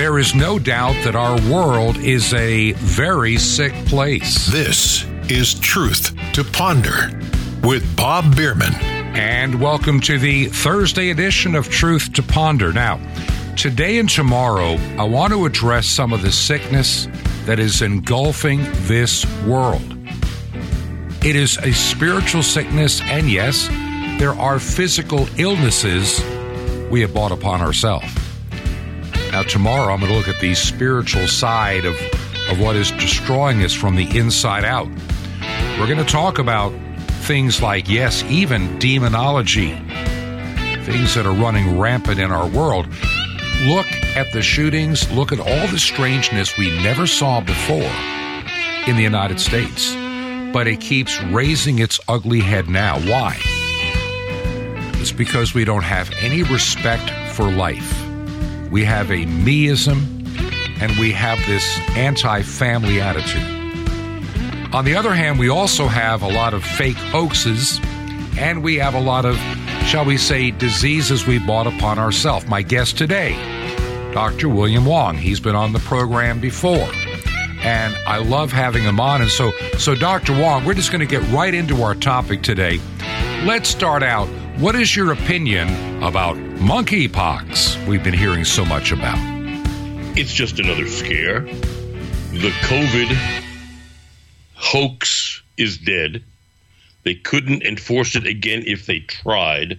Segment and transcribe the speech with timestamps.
[0.00, 4.46] There is no doubt that our world is a very sick place.
[4.46, 7.10] This is Truth to Ponder
[7.62, 8.72] with Bob Bierman.
[9.14, 12.72] And welcome to the Thursday edition of Truth to Ponder.
[12.72, 12.98] Now,
[13.58, 17.06] today and tomorrow, I want to address some of the sickness
[17.44, 19.84] that is engulfing this world.
[21.22, 23.68] It is a spiritual sickness, and yes,
[24.18, 26.24] there are physical illnesses
[26.90, 28.19] we have brought upon ourselves.
[29.32, 31.94] Now, tomorrow, I'm going to look at the spiritual side of,
[32.50, 34.88] of what is destroying us from the inside out.
[35.78, 36.72] We're going to talk about
[37.22, 39.70] things like, yes, even demonology,
[40.84, 42.88] things that are running rampant in our world.
[43.62, 47.92] Look at the shootings, look at all the strangeness we never saw before
[48.88, 49.94] in the United States.
[50.52, 52.98] But it keeps raising its ugly head now.
[52.98, 53.38] Why?
[55.00, 58.09] It's because we don't have any respect for life.
[58.70, 60.06] We have a meism
[60.80, 63.42] and we have this anti family attitude.
[64.72, 67.80] On the other hand, we also have a lot of fake hoaxes
[68.38, 69.36] and we have a lot of,
[69.86, 72.46] shall we say, diseases we brought upon ourselves.
[72.46, 73.32] My guest today,
[74.14, 74.48] Dr.
[74.48, 75.16] William Wong.
[75.16, 76.88] He's been on the program before.
[77.62, 79.20] And I love having him on.
[79.20, 80.38] And so, so Dr.
[80.40, 82.80] Wong, we're just going to get right into our topic today.
[83.44, 84.28] Let's start out.
[84.58, 89.18] What is your opinion about monkeypox we've been hearing so much about?
[90.16, 91.40] It's just another scare.
[91.40, 93.16] The COVID
[94.54, 96.22] hoax is dead.
[97.04, 99.78] They couldn't enforce it again if they tried.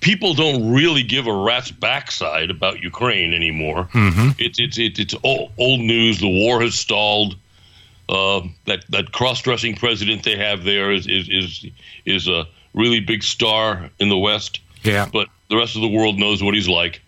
[0.00, 3.88] People don't really give a rat's backside about Ukraine anymore.
[3.92, 4.30] Mm-hmm.
[4.38, 6.20] It's it's it's it's old, old news.
[6.20, 7.36] The war has stalled.
[8.10, 11.66] Uh, that that cross-dressing president they have there is is is
[12.06, 14.60] is a really big star in the West.
[14.82, 15.08] Yeah.
[15.12, 17.00] But the rest of the world knows what he's like.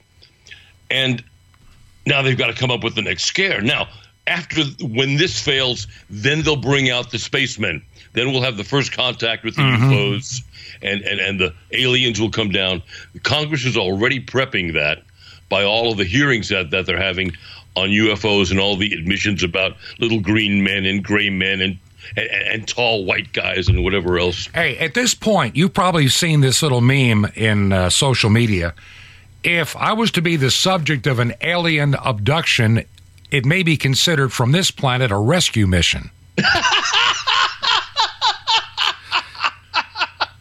[0.90, 1.22] And
[2.06, 3.60] now they've got to come up with the next scare.
[3.60, 3.88] Now,
[4.26, 7.82] after when this fails, then they'll bring out the spacemen.
[8.12, 9.90] Then we'll have the first contact with the Mhm.
[9.90, 10.42] UFOs,
[10.82, 12.82] and, and, and the aliens will come down.
[13.22, 15.02] Congress is already prepping that
[15.48, 17.32] by all of the hearings that, that they're having
[17.76, 21.78] on UFOs and all the admissions about little green men and gray men and,
[22.16, 24.48] and, and tall white guys and whatever else.
[24.54, 28.74] Hey, at this point, you've probably seen this little meme in uh, social media.
[29.42, 32.84] If I was to be the subject of an alien abduction,
[33.30, 36.10] it may be considered from this planet a rescue mission.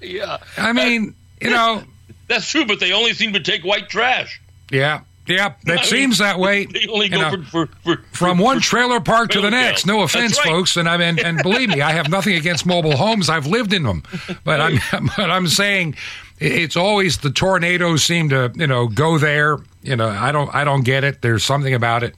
[0.02, 0.38] Yeah.
[0.58, 1.84] I mean, you know,
[2.28, 4.41] That's true, but they only seem to take white trash.
[4.72, 6.66] yeah, yeah, I that mean, seems that way.
[6.79, 9.85] They only go know, for, for, for from one trailer park to the next.
[9.85, 9.97] jail.
[9.97, 10.47] No offense, right.
[10.47, 13.29] folks, and I mean, and believe me, I have nothing against mobile homes.
[13.29, 14.03] I've lived in them,
[14.44, 14.79] but I'm
[15.17, 15.95] but I'm saying
[16.40, 19.57] it's always the tornadoes seem to you know go there.
[19.81, 21.22] You know, I don't I don't get it.
[21.22, 22.16] There's something about it,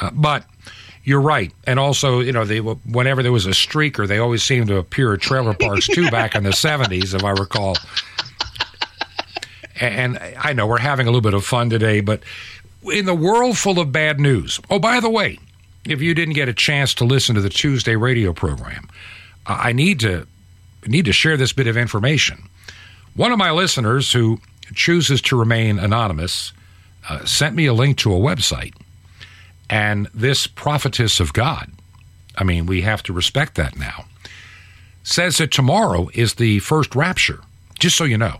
[0.00, 0.44] uh, but.
[1.04, 4.68] You're right, and also, you know, they whenever there was a streaker, they always seemed
[4.68, 6.08] to appear at trailer parks too.
[6.12, 7.76] back in the '70s, if I recall.
[9.82, 12.22] And I know we're having a little bit of fun today, but
[12.84, 14.60] in the world full of bad news.
[14.70, 15.40] Oh, by the way,
[15.84, 18.88] if you didn't get a chance to listen to the Tuesday radio program,
[19.44, 20.28] I need to
[20.86, 22.48] need to share this bit of information.
[23.16, 24.38] One of my listeners who
[24.72, 26.52] chooses to remain anonymous
[27.08, 28.74] uh, sent me a link to a website,
[29.68, 31.72] and this prophetess of God,
[32.36, 34.04] I mean, we have to respect that now,
[35.02, 37.40] says that tomorrow is the first rapture.
[37.80, 38.38] Just so you know.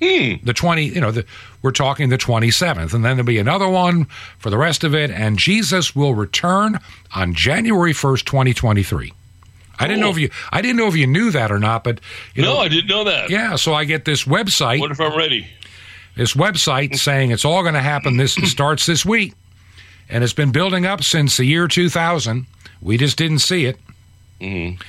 [0.00, 1.24] The 20, you know, the,
[1.62, 4.04] we're talking the 27th, and then there'll be another one
[4.38, 6.78] for the rest of it, and Jesus will return
[7.14, 9.12] on January 1st, 2023.
[9.78, 12.00] I didn't know if you I didn't know if you knew that or not, but
[12.34, 13.28] you No, know, I didn't know that.
[13.30, 15.48] yeah, so I get this website What if I'm ready?
[16.16, 19.32] this website saying it's all going to happen this starts this week
[20.08, 22.46] and it's been building up since the year 2000
[22.82, 23.76] we just didn't see it
[24.40, 24.80] Mhm.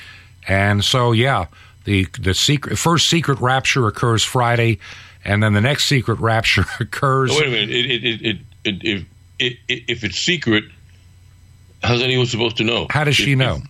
[0.48, 1.46] and so yeah
[1.86, 4.78] the the secret first secret rapture occurs friday
[5.24, 7.70] and then the next secret rapture occurs Oh, wait a minute.
[7.72, 9.06] It, it, it,
[9.40, 10.64] if, if it's secret,
[11.84, 12.88] how's anyone supposed to know?
[12.90, 13.64] how does she If- know if-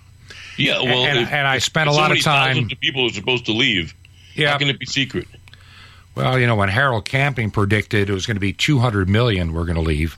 [0.57, 3.45] yeah, well, and, if, and i spent a lot of time of people are supposed
[3.47, 3.93] to leave.
[4.35, 5.27] yeah How can it be secret?
[6.15, 9.65] well you know when harold camping predicted it was going to be 200 million we're
[9.65, 10.17] going to leave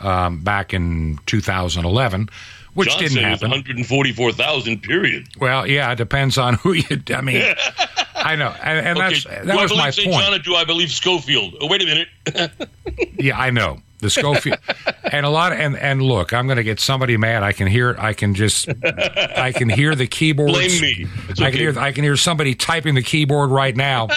[0.00, 2.28] um, back in 2011
[2.74, 4.82] which John didn't said happen 144,000.
[4.82, 5.26] Period.
[5.40, 7.02] Well, yeah, it depends on who you.
[7.14, 7.54] I mean,
[8.16, 9.08] I know, and, and Okay.
[9.14, 10.10] that's that was believe my St.
[10.12, 10.24] point.
[10.26, 11.54] John do I believe Scofield?
[11.60, 12.08] Oh, wait a minute.
[13.18, 14.58] Yeah, I know the Scofield,
[15.10, 15.52] and a lot.
[15.52, 17.42] Of, and and look, I'm going to get somebody mad.
[17.42, 17.98] I can hear it.
[17.98, 20.50] I can just, I can hear the keyboard.
[20.50, 21.06] Blame me.
[21.28, 21.78] It's I can hear.
[21.78, 24.08] I can hear somebody typing the keyboard right now.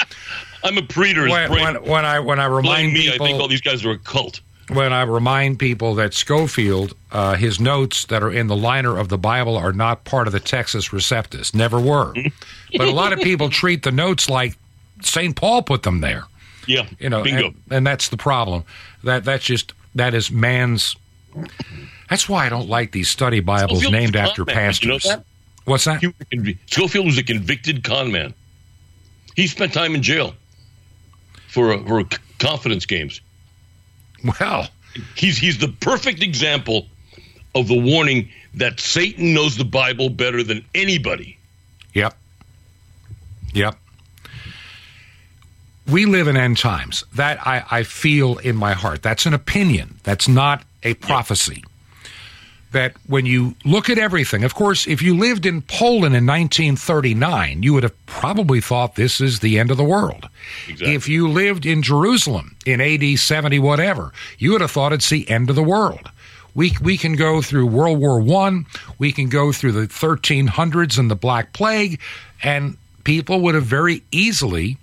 [0.64, 1.30] I'm a preterist.
[1.30, 3.14] when, when, when I when I Blame remind me.
[3.14, 4.42] I think all these guys are a cult.
[4.70, 9.08] When I remind people that Scofield, uh, his notes that are in the liner of
[9.08, 12.14] the Bible are not part of the Textus Receptus, never were.
[12.78, 14.58] but a lot of people treat the notes like
[15.02, 15.36] St.
[15.36, 16.26] Paul put them there.
[16.68, 17.48] Yeah, You know, bingo.
[17.48, 18.66] and, and that's the problem.
[19.06, 20.98] That that's just that is man's.
[22.10, 24.86] That's why I don't like these study Bibles Scofield was named after man, pastors.
[25.06, 25.26] you know that?
[25.64, 26.02] What's that?
[26.02, 28.34] He was a convi- Scofield was a convicted con man.
[29.38, 30.34] He spent time in jail
[31.48, 33.22] for for c- confidence games.
[34.40, 34.70] Well,
[35.16, 36.88] He's he's the perfect example
[37.56, 41.38] of the warning that Satan knows the Bible better than anybody.
[41.94, 42.16] Yep.
[43.54, 43.78] Yep.
[45.88, 47.06] We live in end times.
[47.16, 49.02] That I, I feel in my heart.
[49.02, 50.00] That's an opinion.
[50.04, 51.64] That's not a prophecy.
[52.72, 57.64] That when you look at everything, of course, if you lived in Poland in 1939,
[57.64, 60.28] you would have probably thought this is the end of the world.
[60.68, 60.94] Exactly.
[60.94, 65.30] If you lived in Jerusalem in AD 70, whatever, you would have thought it's the
[65.30, 66.12] end of the world.
[66.56, 68.66] We, we can go through World War One,
[68.98, 72.02] we can go through the 1300s and the Black Plague,
[72.44, 74.78] and people would have very easily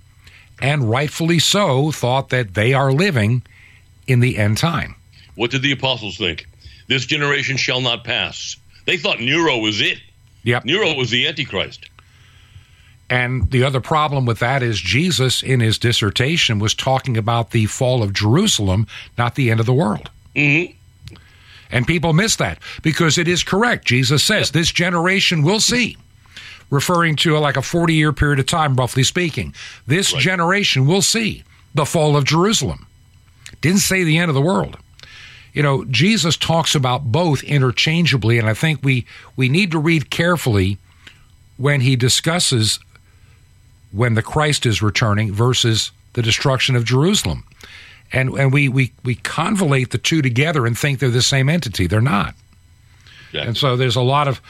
[0.62, 3.42] and rightfully so thought that they are living
[4.06, 4.94] in the end time.
[5.34, 6.46] What did the apostles think?
[6.86, 8.56] This generation shall not pass.
[8.86, 9.98] They thought Nero was it.
[10.42, 10.64] Yep.
[10.66, 11.88] Nero was the Antichrist.
[13.10, 17.66] And the other problem with that is Jesus, in his dissertation, was talking about the
[17.66, 18.86] fall of Jerusalem,
[19.18, 20.10] not the end of the world.
[20.34, 20.64] hmm
[21.70, 23.86] And people miss that because it is correct.
[23.86, 25.96] Jesus says this generation will see,
[26.70, 29.54] referring to like a 40 year period of time, roughly speaking.
[29.86, 30.22] This Right.
[30.22, 31.42] generation will see
[31.74, 32.86] the fall of Jerusalem.
[33.60, 34.76] Didn't say the end of the world.
[35.54, 39.06] You know, Jesus talks about both interchangeably, and I think we,
[39.36, 40.78] we need to read carefully
[41.56, 42.80] when he discusses
[43.92, 47.44] when the Christ is returning versus the destruction of Jerusalem.
[48.12, 51.86] And, and we, we, we convolate the two together and think they're the same entity.
[51.86, 52.34] They're not.
[53.46, 54.40] And so there's a lot of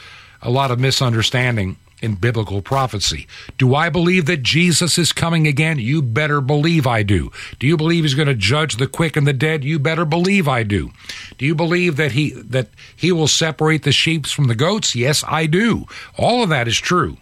[0.41, 3.27] a lot of misunderstanding in biblical prophecy.
[3.57, 5.79] Do I believe that Jesus is coming again?
[5.79, 7.31] You better believe I do.
[7.59, 9.63] Do you believe he's going to judge the quick and the dead?
[9.63, 10.91] You better believe I do.
[11.37, 14.95] Do you believe that he that he will separate the sheep from the goats?
[14.95, 15.85] Yes, I do.
[16.17, 17.17] All of that is true.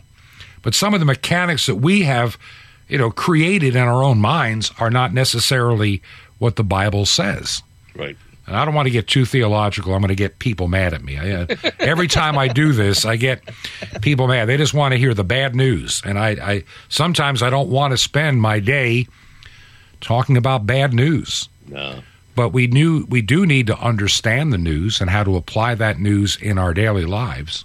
[0.62, 2.38] But some of the mechanics that we have,
[2.88, 6.02] you know, created in our own minds are not necessarily
[6.40, 7.62] what the Bible says.
[7.96, 8.18] Right.
[8.46, 9.94] And I don't want to get too theological.
[9.94, 11.18] I'm going to get people mad at me.
[11.18, 13.42] I, uh, every time I do this, I get
[14.02, 14.46] people mad.
[14.46, 17.92] They just want to hear the bad news, and I, I sometimes I don't want
[17.92, 19.08] to spend my day
[20.02, 21.48] talking about bad news.
[21.68, 22.02] No.
[22.36, 26.00] But we knew we do need to understand the news and how to apply that
[26.00, 27.64] news in our daily lives.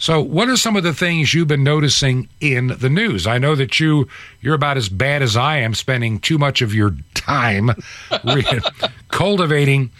[0.00, 3.26] So, what are some of the things you've been noticing in the news?
[3.26, 4.06] I know that you
[4.40, 7.70] you're about as bad as I am, spending too much of your time
[8.24, 8.60] re-
[9.08, 9.90] cultivating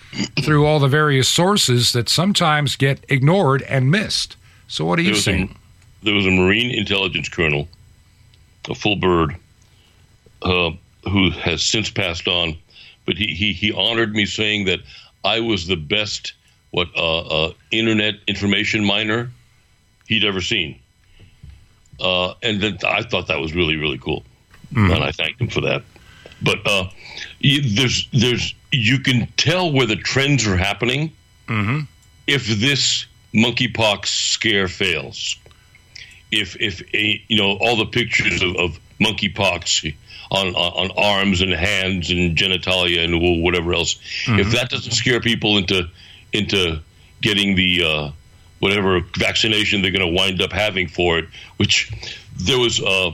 [0.45, 4.37] through all the various sources that sometimes get ignored and missed.
[4.69, 5.57] So, what are you There a, seeing?
[6.05, 7.67] there was a Marine intelligence colonel,
[8.69, 9.35] a full bird,
[10.43, 10.71] uh,
[11.11, 12.57] who has since passed on,
[13.05, 14.79] but he, he, he honored me saying that
[15.25, 16.35] I was the best
[16.71, 19.33] what uh, uh, internet information miner
[20.09, 20.81] he'd ever seen.
[22.01, 24.25] Uh, and then I thought that was really really cool,
[24.93, 25.83] and I thanked him for that.
[26.41, 26.89] But uh,
[27.41, 31.13] you, there's there's you can tell where the trends are happening
[32.27, 35.37] if this monkeypox scare fails.
[36.31, 39.95] If if a, you know all the pictures of, of monkeypox
[40.31, 43.99] on, on on arms and hands and genitalia and whatever else,
[44.39, 45.89] if that doesn't scare people into
[46.33, 46.81] into
[47.23, 48.11] getting the uh,
[48.61, 51.91] whatever vaccination they're going to wind up having for it, which
[52.37, 53.11] there was uh,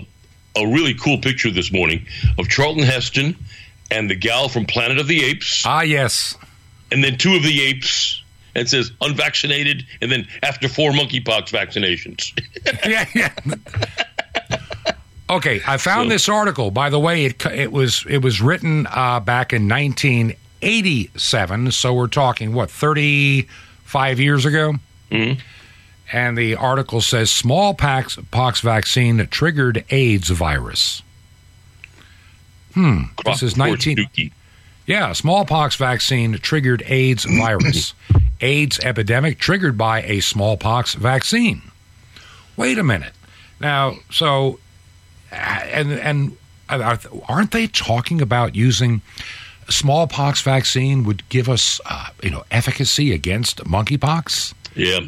[0.56, 2.06] a really cool picture this morning
[2.38, 3.36] of Charlton Heston
[3.90, 6.36] and the gal from Planet of the Apes Ah, yes.
[6.90, 8.22] and then two of the apes
[8.54, 12.32] and it says unvaccinated and then after four monkeypox vaccinations
[12.88, 13.32] yeah, yeah.
[15.30, 16.70] Okay, I found So- this article.
[16.70, 21.72] By the way, it it was it was written uh, back in 1987.
[21.72, 24.74] So we're talking what 35 years ago.
[25.10, 25.38] Mhm.
[26.12, 31.02] And the article says smallpox pox vaccine triggered AIDS virus.
[32.74, 33.02] Hmm.
[33.24, 33.96] This is 19.
[33.98, 34.32] Dookie.
[34.86, 37.94] Yeah, smallpox vaccine triggered AIDS virus.
[38.40, 41.62] AIDS epidemic triggered by a smallpox vaccine.
[42.56, 43.12] Wait a minute.
[43.60, 44.58] Now, so,
[45.32, 46.36] uh, and and
[46.68, 49.00] are- aren't they talking about using
[49.70, 54.52] smallpox vaccine would give us, uh, you know, efficacy against monkeypox?
[54.74, 55.00] Yeah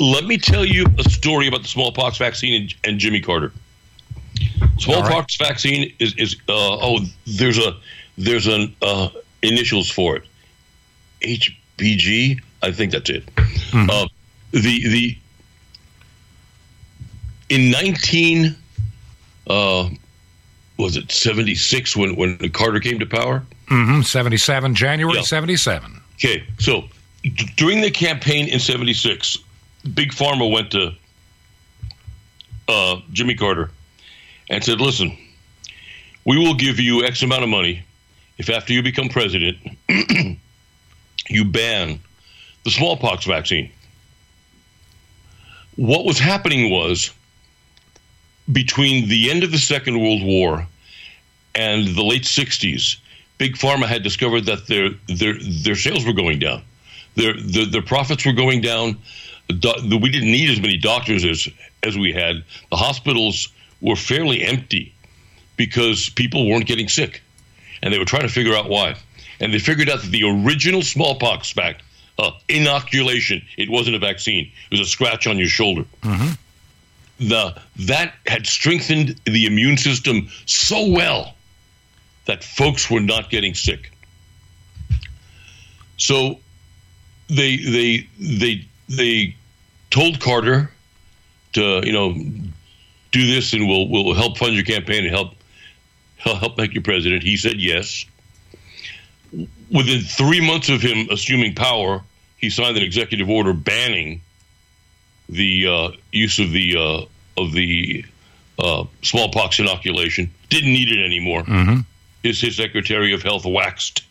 [0.00, 3.52] let me tell you a story about the smallpox vaccine and, and jimmy carter
[4.78, 7.76] smallpox vaccine is is uh, oh there's a
[8.18, 9.08] there's an uh,
[9.42, 10.24] initials for it
[11.22, 12.40] HBG.
[12.62, 13.24] I think that's it.
[13.72, 14.06] Uh,
[14.52, 15.18] the the
[17.48, 18.56] in nineteen
[19.48, 19.88] uh,
[20.78, 23.44] was it seventy six when when Carter came to power.
[23.68, 25.22] hmm 77, January Yeah.
[25.22, 26.00] 77.
[26.14, 26.84] Okay, so
[27.30, 29.38] d- during the campaign in '76,
[29.94, 30.94] Big Pharma went to
[32.68, 33.70] uh, Jimmy Carter
[34.50, 35.16] and said, "Listen,
[36.24, 37.84] we will give you X amount of money
[38.38, 39.56] if after you become president,
[41.28, 42.00] you ban
[42.64, 43.70] the smallpox vaccine."
[45.76, 47.12] What was happening was
[48.50, 50.66] between the end of the Second World War
[51.54, 52.96] and the late '60s,
[53.38, 56.62] Big Pharma had discovered that their their their sales were going down,
[57.16, 58.98] their their, their profits were going down.
[59.48, 61.48] The, the, we didn't need as many doctors as
[61.82, 62.44] as we had.
[62.70, 63.48] The hospitals
[63.80, 64.94] were fairly empty
[65.56, 67.22] because people weren't getting sick,
[67.82, 68.96] and they were trying to figure out why.
[69.40, 71.82] And they figured out that the original smallpox vac,
[72.18, 75.84] uh, inoculation, it wasn't a vaccine; it was a scratch on your shoulder.
[77.18, 81.34] The that had strengthened the immune system so well
[82.26, 83.92] that folks were not getting sick.
[85.96, 86.40] So
[87.28, 89.36] they they they they
[89.90, 90.70] told Carter
[91.52, 92.14] to you know
[93.12, 95.34] do this and we'll we'll help fund your campaign and help
[96.16, 97.22] help help make you president.
[97.22, 98.04] He said yes.
[99.70, 102.02] Within three months of him assuming power,
[102.36, 104.20] he signed an executive order banning
[105.28, 108.04] the uh, use of the uh, of the
[108.58, 110.30] uh, smallpox inoculation.
[110.48, 111.44] Didn't need it anymore
[112.26, 114.02] his, his Secretary of Health waxed,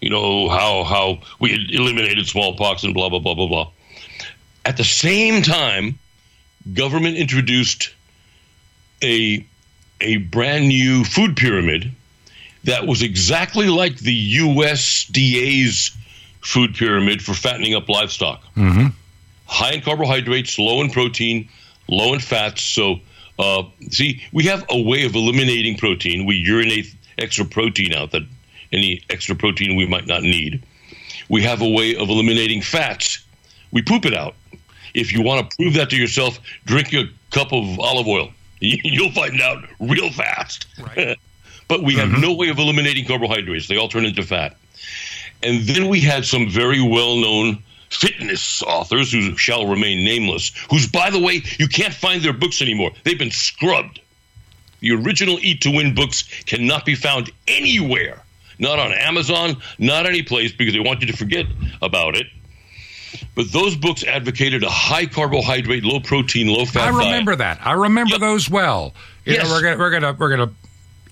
[0.00, 3.70] you know, how how we had eliminated smallpox and blah blah blah blah blah.
[4.64, 5.98] At the same time,
[6.74, 7.94] government introduced
[9.02, 9.44] a
[10.00, 11.90] a brand new food pyramid
[12.64, 15.96] that was exactly like the USDA's
[16.40, 18.42] food pyramid for fattening up livestock.
[19.46, 21.48] High in carbohydrates, low in protein,
[21.88, 22.62] low in fats.
[22.62, 23.00] So,
[23.38, 26.26] uh, see, we have a way of eliminating protein.
[26.26, 28.22] We urinate extra protein out that
[28.72, 30.62] any extra protein we might not need.
[31.28, 33.24] We have a way of eliminating fats.
[33.72, 34.34] We poop it out.
[34.94, 38.30] If you want to prove that to yourself, drink a cup of olive oil.
[38.60, 40.66] You'll find out real fast.
[41.68, 42.20] but we have mm-hmm.
[42.20, 43.68] no way of eliminating carbohydrates.
[43.68, 44.56] They all turn into fat.
[45.42, 50.86] And then we had some very well known fitness authors who shall remain nameless, whose,
[50.86, 52.90] by the way, you can't find their books anymore.
[53.04, 54.00] They've been scrubbed.
[54.80, 58.22] The original Eat to Win books cannot be found anywhere.
[58.58, 61.46] Not on Amazon, not any place, because they want you to forget
[61.80, 62.26] about it.
[63.34, 67.58] But those books advocated a high carbohydrate, low protein, low fat I remember diet.
[67.58, 67.66] that.
[67.66, 68.20] I remember Yep.
[68.20, 68.94] those well.
[69.24, 69.44] You Yes.
[69.44, 70.50] know, we're gonna we're gonna we're gonna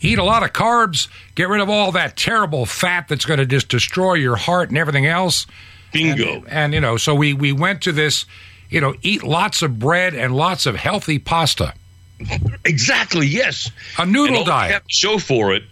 [0.00, 3.46] eat a lot of carbs, get rid of all that terrible fat that's going to
[3.46, 5.46] just destroy your heart and everything else.
[5.92, 6.44] Bingo.
[6.48, 8.26] And you know, so we we went to this,
[8.68, 11.72] you know, eat lots of bread and lots of healthy pasta.
[12.64, 13.70] exactly, yes.
[13.98, 14.68] A noodle and diet.
[14.68, 15.62] They have to show for it.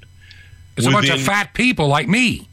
[0.77, 2.49] It's a bunch of fat people like me.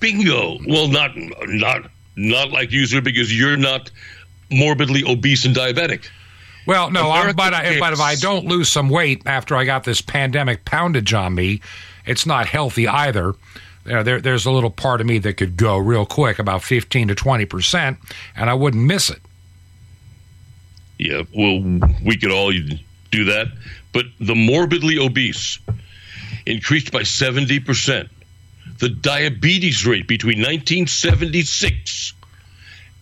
[0.00, 0.58] Bingo.
[0.66, 3.90] Well, not not not like you, sir, because you're not
[4.50, 6.08] morbidly obese and diabetic.
[6.66, 9.82] Well, no, I'm, but I, but if I don't lose some weight after I got
[9.84, 11.60] this pandemic poundage on me,
[12.06, 13.34] it's not healthy either.
[13.84, 16.62] You know, there, there's a little part of me that could go real quick, about
[16.62, 17.98] 15 to 20 percent,
[18.36, 19.20] and I wouldn't miss it.
[20.98, 21.60] Yeah, well,
[22.04, 22.52] we could all
[23.10, 23.48] do that.
[23.92, 25.58] But the morbidly obese
[26.46, 28.08] increased by 70%.
[28.78, 32.14] The diabetes rate between 1976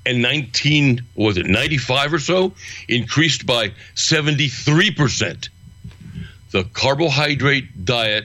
[0.06, 2.54] and 19, was it 95 or so,
[2.88, 5.48] increased by 73%.
[6.50, 8.24] The carbohydrate diet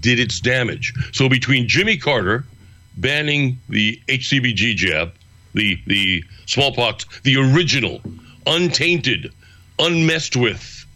[0.00, 0.92] did its damage.
[1.12, 2.44] So between Jimmy Carter
[2.96, 5.12] banning the HCBG jab,
[5.52, 8.00] the the smallpox, the original,
[8.46, 9.32] untainted,
[9.78, 10.86] unmessed with,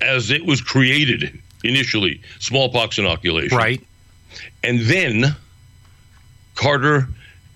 [0.00, 3.82] as it was created initially, smallpox inoculation, Right?
[4.62, 5.34] and then
[6.54, 7.08] Carter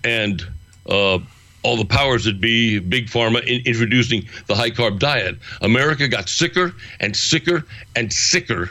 [0.03, 0.41] and
[0.87, 1.19] uh,
[1.63, 6.27] all the powers that be, big pharma, in introducing the high carb diet, America got
[6.29, 8.69] sicker and sicker and sicker.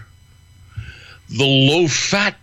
[1.31, 2.37] The low fat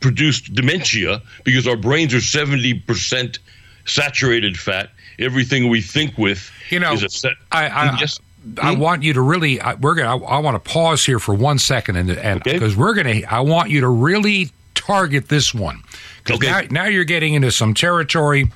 [0.00, 3.38] produced dementia because our brains are 70%
[3.84, 4.90] saturated fat.
[5.18, 7.32] Everything we think with You know, is a set.
[7.52, 8.20] I, I, Yes.
[8.60, 8.80] I hmm?
[8.80, 9.60] want you to really.
[9.60, 10.24] I, we're gonna.
[10.24, 12.52] I, I want to pause here for one second, and and Okay.
[12.52, 13.22] because we're gonna.
[13.28, 15.82] I want you to really target this one
[16.22, 16.66] because Okay.
[16.68, 18.50] now, now you're getting into some territory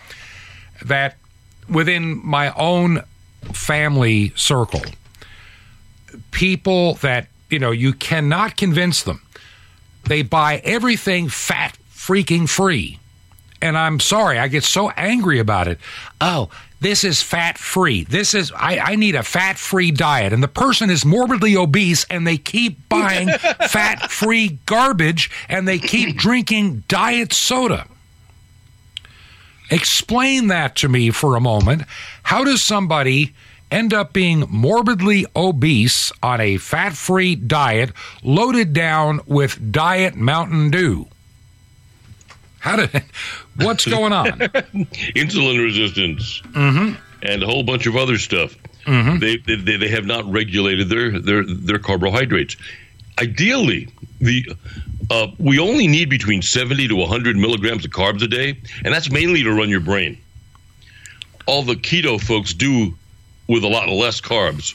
[0.84, 1.16] that
[1.68, 3.02] within my own
[3.52, 4.82] family circle,
[6.30, 9.20] people that you know you cannot convince them.
[10.04, 12.98] They buy everything fat freaking free,
[13.60, 15.78] and I'm sorry, I get so angry about it.
[16.20, 18.04] Oh, this is fat free.
[18.04, 22.04] This is I, I need a fat free diet, and the person is morbidly obese,
[22.08, 27.86] and they keep buying fat free garbage, and they keep drinking diet soda.
[29.70, 31.82] Explain that to me for a moment.
[32.24, 33.34] How does somebody
[33.70, 40.70] end up being morbidly obese on a fat free diet loaded down with diet Mountain
[40.70, 41.06] Dew?
[42.60, 43.04] How did
[43.64, 44.26] what's going on?
[45.16, 46.94] Insulin resistance Mm-hmm.
[47.22, 48.54] and a whole bunch of other stuff.
[48.86, 52.56] They, they they have not regulated their their their carbohydrates.
[53.20, 53.88] Ideally,
[54.20, 54.44] the
[55.10, 59.10] uh, we only need between seventy to hundred milligrams of carbs a day, and that's
[59.10, 60.18] mainly to run your brain.
[61.46, 62.94] All the keto folks do
[63.48, 64.74] with a lot less carbs.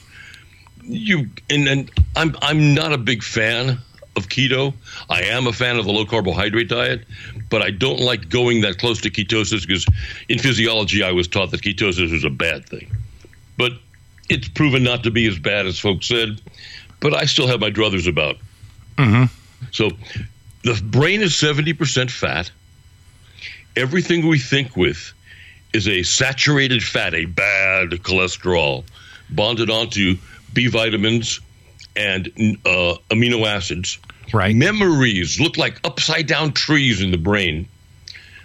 [0.82, 3.78] You and, and I'm I'm not a big fan
[4.16, 4.72] of keto.
[5.10, 7.04] I am a fan of the low carbohydrate diet,
[7.48, 9.86] but I don't like going that close to ketosis because
[10.28, 12.90] in physiology I was taught that ketosis is a bad thing.
[13.56, 13.72] But
[14.28, 16.40] it's proven not to be as bad as folks said.
[17.00, 18.36] But I still have my druthers about.
[19.70, 19.90] So
[20.62, 22.50] the brain is 70% fat.
[23.76, 25.12] Everything we think with
[25.72, 28.84] is a saturated fat, a bad cholesterol,
[29.30, 30.16] bonded onto
[30.54, 31.40] B vitamins
[31.94, 32.28] and
[32.64, 33.98] uh, amino acids.
[34.36, 34.54] Right.
[34.54, 37.66] Memories look like upside down trees in the brain,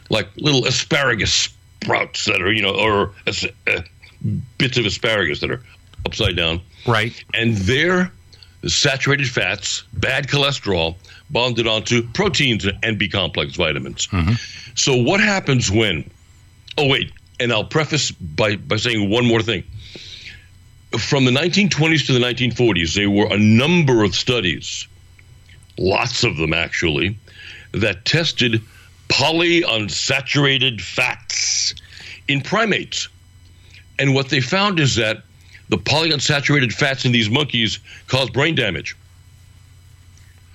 [0.09, 1.49] like little asparagus
[1.81, 3.81] sprouts that are, you know, or uh,
[4.57, 5.61] bits of asparagus that are
[6.05, 6.61] upside down.
[6.87, 7.13] Right.
[7.33, 8.11] And they're
[8.65, 10.95] saturated fats, bad cholesterol,
[11.29, 14.07] bonded onto proteins and B complex vitamins.
[14.75, 16.09] So, what happens when?
[16.77, 19.63] Oh, wait, and I'll preface by, by saying one more thing.
[20.97, 24.87] From the 1920s to the 1940s, there were a number of studies,
[25.77, 27.17] lots of them actually,
[27.73, 28.61] that tested
[29.09, 31.73] polyunsaturated fats
[32.27, 33.09] in primates.
[33.99, 35.23] And what they found is that
[35.69, 38.95] the polyunsaturated fats in these monkeys cause brain damage.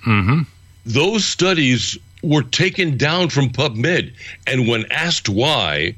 [0.05, 0.43] Mm-hmm.
[0.85, 4.13] Those studies were taken down from PubMed,
[4.45, 5.95] and when asked why,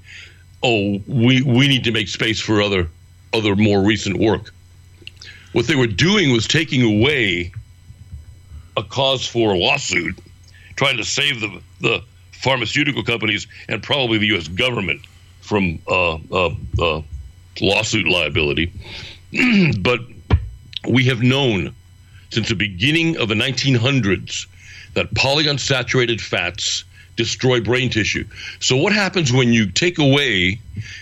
[0.64, 2.90] oh, we we need to make space for other
[3.34, 4.54] other more recent work.
[5.52, 7.52] What they were doing was taking away
[8.80, 10.18] a cause for lawsuit,
[10.76, 14.48] trying to save the the pharmaceutical companies and probably the U.S.
[14.48, 15.02] government
[15.42, 17.02] from uh, uh, uh,
[17.62, 18.72] lawsuit liability.
[19.80, 20.00] but
[20.88, 21.76] we have known
[22.32, 24.48] since the beginning of the 1900s
[24.94, 26.84] that polyunsaturated fats
[27.20, 28.24] destroy brain tissue.
[28.62, 30.58] So what happens when you take away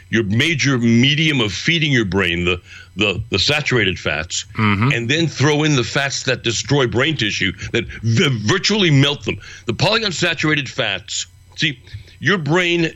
[0.10, 2.60] your major medium of feeding your brain, the
[2.95, 4.89] the, the saturated fats, mm-hmm.
[4.91, 9.38] and then throw in the fats that destroy brain tissue, that v- virtually melt them.
[9.67, 11.27] The polyunsaturated fats.
[11.56, 11.80] See,
[12.19, 12.91] your brain.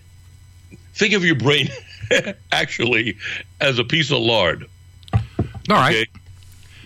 [0.96, 1.70] Think of your brain
[2.52, 3.18] actually
[3.62, 4.66] as a piece of lard.
[5.14, 5.22] All
[5.70, 5.96] right.
[5.96, 6.06] Okay.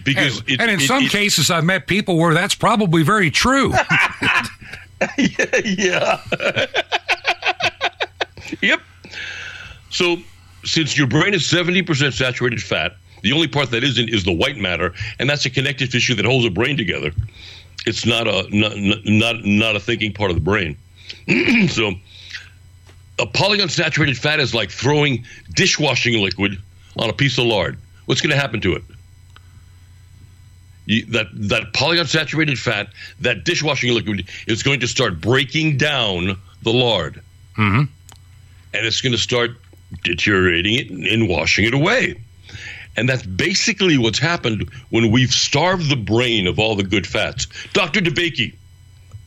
[0.04, 3.02] Because And, it- and in it- some it- cases, I've met people where that's probably
[3.04, 3.74] very true.
[5.18, 6.22] yeah.
[8.62, 8.80] yep.
[9.90, 10.18] So,
[10.64, 14.58] since your brain is 70% saturated fat, the only part that isn't is the white
[14.58, 17.12] matter, and that's a connective tissue that holds the brain together.
[17.86, 18.74] It's not a not
[19.06, 20.78] not, not a thinking part of the brain.
[21.70, 21.94] so,
[23.20, 26.58] a polyunsaturated fat is like throwing dishwashing liquid
[26.98, 27.78] on a piece of lard.
[28.06, 28.84] What's going to happen to it?
[30.86, 32.90] You, that that polyunsaturated fat,
[33.22, 37.22] that dishwashing liquid, is going to start breaking down the lard,
[37.56, 37.84] hmm
[38.74, 39.52] and it's going to start
[40.04, 42.20] deteriorating it and, and washing it away.
[42.98, 47.48] And that's basically what's happened when we've starved the brain of all the good fats.
[47.74, 48.02] Dr.
[48.02, 48.54] DeBakey,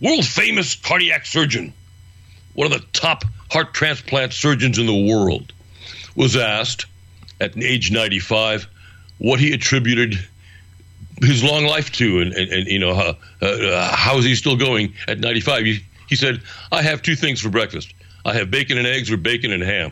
[0.01, 1.73] world famous cardiac surgeon,
[2.55, 5.53] one of the top heart transplant surgeons in the world,
[6.15, 6.87] was asked
[7.41, 8.67] at age 95
[9.19, 10.19] what he attributed
[11.23, 14.57] his long life to and, and, and you know how, uh, how is he still
[14.57, 16.41] going at 95 he, he said
[16.73, 17.93] i have two things for breakfast
[18.25, 19.91] i have bacon and eggs or bacon and ham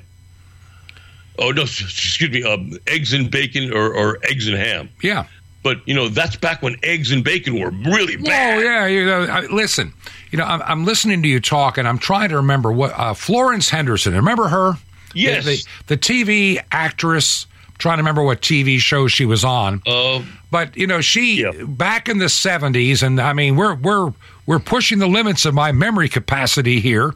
[1.39, 5.27] oh no excuse me um, eggs and bacon or, or eggs and ham Yeah.
[5.63, 9.05] but you know that's back when eggs and bacon were really Oh bad yeah, you
[9.05, 9.23] know.
[9.25, 9.93] I, listen,
[10.31, 13.15] you know, I'm, I'm listening to you talk, and I'm trying to remember what uh,
[13.15, 14.15] Florence Henderson.
[14.15, 14.75] Remember her?
[15.15, 15.45] Yes.
[15.45, 17.47] The, the, the TV actress.
[17.79, 21.53] Trying to remember what TV show she was on, uh, but you know, she Yeah.
[21.67, 24.13] back in the '70s, and I mean, we're we're
[24.47, 27.15] we're pushing the limits of my memory capacity here.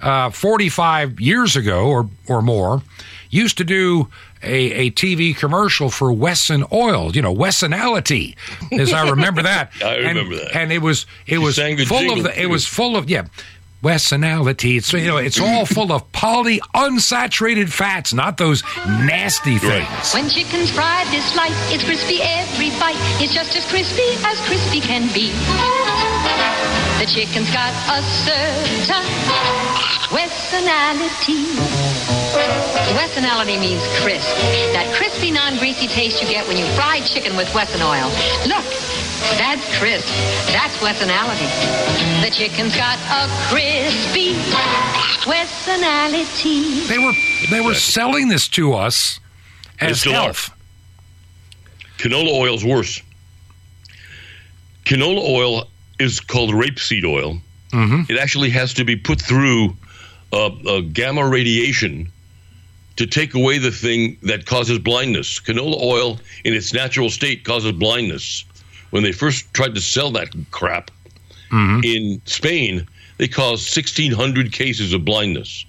[0.00, 2.82] Uh, 45 years ago or or more,
[3.30, 4.08] used to do
[4.44, 7.10] a, a TV commercial for Wesson Oil.
[7.16, 8.36] You know, Wessonality,
[8.70, 9.72] as I remember that.
[9.84, 10.54] I And- remember that.
[10.56, 13.24] And it was it was sang full of the, it was full of yeah.
[13.82, 14.76] Wessonality.
[14.76, 19.86] It's you know, it's all full of poly unsaturated fats, not those nasty Right.
[19.86, 20.14] things.
[20.14, 22.98] When chicken's fried, this light is crispy every bite.
[23.22, 25.30] It's just as crispy as crispy can be.
[26.98, 28.98] The chicken's got a certain
[30.10, 31.44] Westonality.
[32.96, 34.26] Wessonality means crisp.
[34.72, 38.08] That crispy, non-greasy taste you get when you fry chicken with Wesson oil.
[38.48, 38.64] Look,
[39.36, 40.06] that's crisp.
[40.52, 41.48] That's Wessonality.
[42.22, 44.34] The chicken's got a crispy
[45.28, 46.86] Wessonality.
[46.88, 47.12] They were
[47.50, 47.74] they were Exactly.
[47.74, 49.20] selling this to us
[49.80, 50.22] as still are.
[50.24, 50.50] health.
[51.98, 53.02] Canola oil's worse.
[54.84, 57.38] Canola oil is called rapeseed oil.
[57.72, 58.10] Mm-hmm.
[58.10, 59.76] It actually has to be put through
[60.32, 62.10] uh, uh, gamma radiation
[62.96, 65.38] to take away the thing that causes blindness.
[65.40, 68.44] Canola oil, in its natural state, causes blindness.
[68.90, 70.90] When they first tried to sell that crap
[71.50, 71.80] mm-hmm.
[71.84, 72.86] in Spain,
[73.18, 75.64] they caused 1,600 cases of blindness.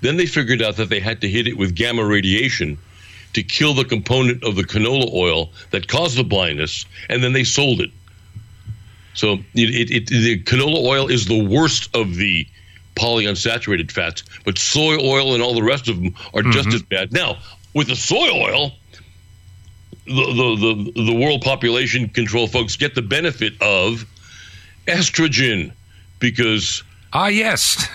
[0.00, 2.78] Then they figured out that they had to hit it with gamma radiation
[3.32, 7.44] to kill the component of the canola oil that caused the blindness, and then they
[7.44, 7.90] sold it.
[9.14, 12.46] So it, it, it, the canola oil is the worst of the
[12.94, 16.76] polyunsaturated fats, but soy oil and all the rest of them are just mm-hmm.
[16.76, 17.12] as bad.
[17.12, 17.36] Now,
[17.74, 18.72] with the soy oil,
[20.06, 24.04] the, the, the, the world population control folks get the benefit of
[24.86, 25.72] estrogen
[26.18, 27.88] because Ah, yes.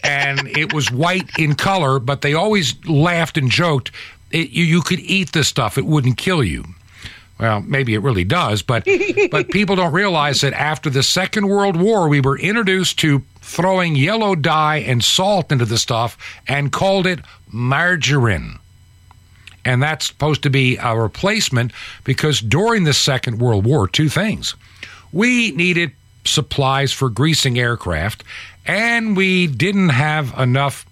[0.08, 3.92] And it was white in color, but they always laughed and joked.
[4.30, 6.64] It, you, you could eat this stuff, it wouldn't kill you.
[7.38, 8.84] Well, maybe it really does, but
[9.30, 13.94] but people don't realize that after the Second World War, we were introduced to throwing
[13.94, 16.18] yellow dye and salt into the stuff
[16.48, 18.58] and called it margarine.
[19.64, 21.72] And that's supposed to be a replacement
[22.04, 24.54] because during the Second World War, two things.
[25.12, 25.92] We needed
[26.24, 28.24] supplies for greasing aircraft,
[28.68, 30.86] and we didn't have enough,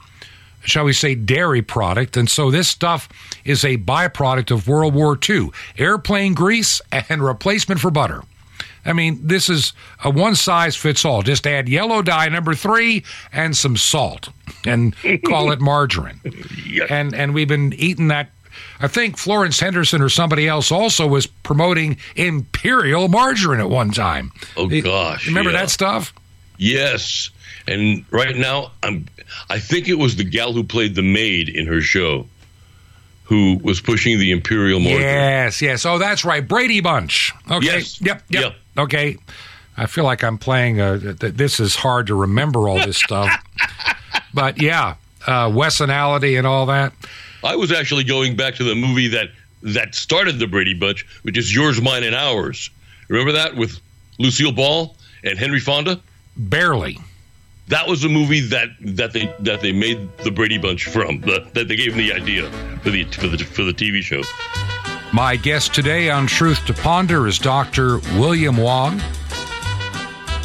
[0.65, 2.17] shall we say, dairy product.
[2.17, 3.09] And so this stuff
[3.45, 8.23] is a byproduct of World War II airplane grease and replacement for butter.
[8.85, 9.73] I mean, this is
[10.05, 11.23] a one size fits all.
[11.23, 14.29] Just add yellow dye number three and some salt
[14.65, 16.21] and call it margarine.
[16.65, 16.87] Yeah.
[16.89, 18.31] And and we've been eating that.
[18.81, 24.33] I think Florence Henderson or somebody else also was promoting imperial margarine at one time.
[24.57, 25.61] Oh, gosh, Remember yeah.
[25.63, 26.15] that stuff?
[26.57, 27.31] Yes.
[27.69, 29.07] And right now, I'm.
[29.51, 32.27] I think it was the gal who played the maid in her show,
[33.25, 35.03] who was pushing the imperial margarine.
[35.03, 35.85] Yes, yes.
[35.85, 36.47] Oh, that's right.
[36.47, 37.33] Brady Bunch.
[37.51, 37.67] Okay.
[37.67, 38.01] Yes.
[38.01, 38.43] Yep, yep.
[38.43, 38.55] Yep.
[38.79, 39.17] Okay.
[39.77, 40.77] I feel like I'm playing.
[40.77, 43.31] Th- this is hard to remember all this stuff.
[44.35, 44.95] but yeah,
[45.27, 46.93] uh, Wessonality and all that.
[47.45, 49.29] I was actually going back to the movie that
[49.63, 52.71] that started the Brady Bunch, which is Yours, Mine, and Ours.
[53.09, 53.81] Remember that with
[54.19, 56.01] Lucille Ball and Henry Fonda?
[56.37, 56.99] Barely.
[57.69, 61.21] That was the movie that, that they that they made the Brady Bunch from.
[61.23, 62.49] The, that they gave them the idea
[62.83, 64.23] for the for the for the TV show.
[65.13, 67.99] My guest today on Truth to Ponder is Dr.
[68.19, 69.01] William Wong.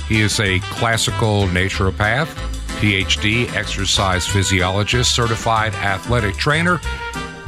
[0.07, 2.27] He is a classical naturopath,
[2.79, 6.79] PhD, exercise physiologist, certified athletic trainer,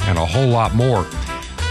[0.02, 1.04] and a whole lot more.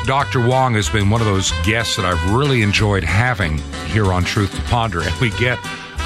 [0.05, 0.45] Dr.
[0.45, 4.53] Wong has been one of those guests that I've really enjoyed having here on Truth
[4.55, 5.57] to Ponder, and we get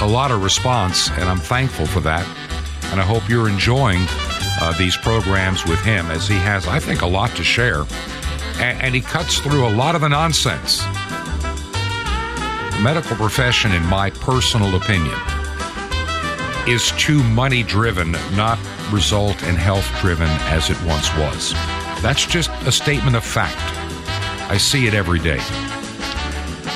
[0.01, 2.25] a lot of response, and I'm thankful for that.
[2.91, 4.05] And I hope you're enjoying
[4.61, 7.85] uh, these programs with him, as he has, I think, a lot to share
[8.59, 10.83] and, and he cuts through a lot of the nonsense.
[12.73, 15.17] The medical profession, in my personal opinion,
[16.67, 18.59] is too money driven, not
[18.91, 21.53] result and health driven as it once was.
[22.01, 23.57] That's just a statement of fact.
[24.49, 25.39] I see it every day.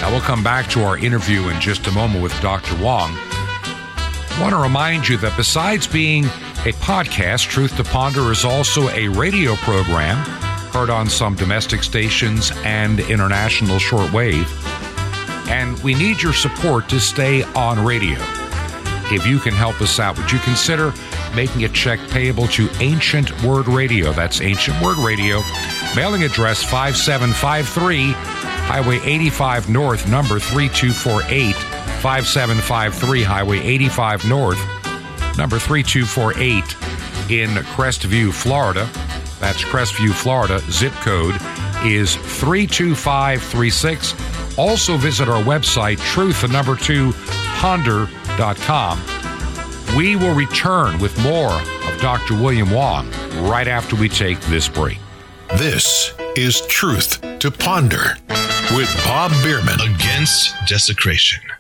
[0.02, 2.76] Now we'll come back to our interview in just a moment with Dr.
[2.82, 3.12] Wong.
[3.14, 8.90] I want to remind you that besides being a podcast, Truth to Ponder is also
[8.90, 10.18] a radio program
[10.72, 14.48] heard on some domestic stations and international shortwave.
[15.50, 18.18] And we need your support to stay on radio.
[19.14, 20.94] If you can help us out, would you consider
[21.36, 24.14] making a check payable to Ancient Word Radio?
[24.14, 25.42] That's Ancient Word Radio.
[25.96, 31.56] Mailing address 5753 Highway 85 North, number 3248.
[32.02, 34.58] 5753 Highway 85 North,
[35.38, 36.64] number 3248
[37.32, 38.90] in Crestview, Florida.
[39.40, 40.58] That's Crestview, Florida.
[40.72, 41.36] Zip code
[41.86, 44.58] is 32536.
[44.58, 47.14] Also visit our website, truth, the number two,
[47.60, 49.00] ponder.com.
[49.96, 52.34] We will return with more of Dr.
[52.34, 54.98] William Wong right after we take this break.
[55.56, 58.18] This is Truth to Ponder
[58.76, 59.80] with Bob Bierman.
[59.82, 61.51] Against desecration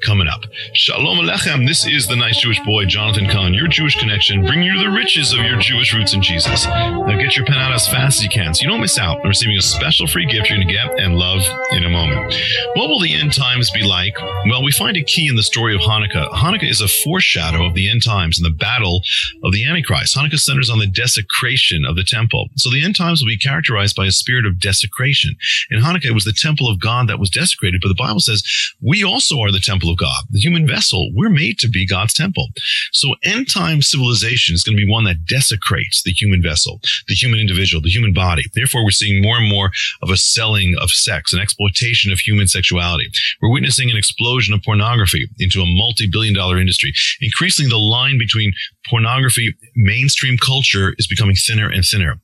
[0.00, 0.42] coming up.
[0.72, 1.66] Shalom Alechem.
[1.66, 5.32] This is the nice Jewish boy, Jonathan Cahn, your Jewish connection, bringing you the riches
[5.32, 6.66] of your Jewish roots in Jesus.
[6.66, 9.20] Now get your pen out as fast as you can so you don't miss out
[9.20, 12.34] on receiving a special free gift you're going to get and love in a moment.
[12.74, 14.14] What will the end times be like?
[14.46, 16.30] Well, we find a key in the story of Hanukkah.
[16.30, 19.02] Hanukkah is a foreshadow of the end times and the battle
[19.44, 20.16] of the Antichrist.
[20.16, 22.48] Hanukkah centers on the desecration of the temple.
[22.56, 25.36] So the end times will be characterized by a spirit of desecration.
[25.70, 28.42] In Hanukkah, it was the temple of God that was desecrated, but the Bible says
[28.80, 31.10] we also are the temple of God, the human vessel.
[31.14, 32.48] We're made to be God's temple.
[32.92, 37.14] So end time civilization is going to be one that desecrates the human vessel, the
[37.14, 38.44] human individual, the human body.
[38.54, 39.70] Therefore, we're seeing more and more
[40.02, 43.10] of a selling of sex, an exploitation of human sexuality.
[43.40, 46.92] We're witnessing an explosion of pornography into a multi-billion dollar industry.
[47.20, 48.52] Increasingly, the line between
[48.88, 52.20] pornography, mainstream culture is becoming thinner and thinner.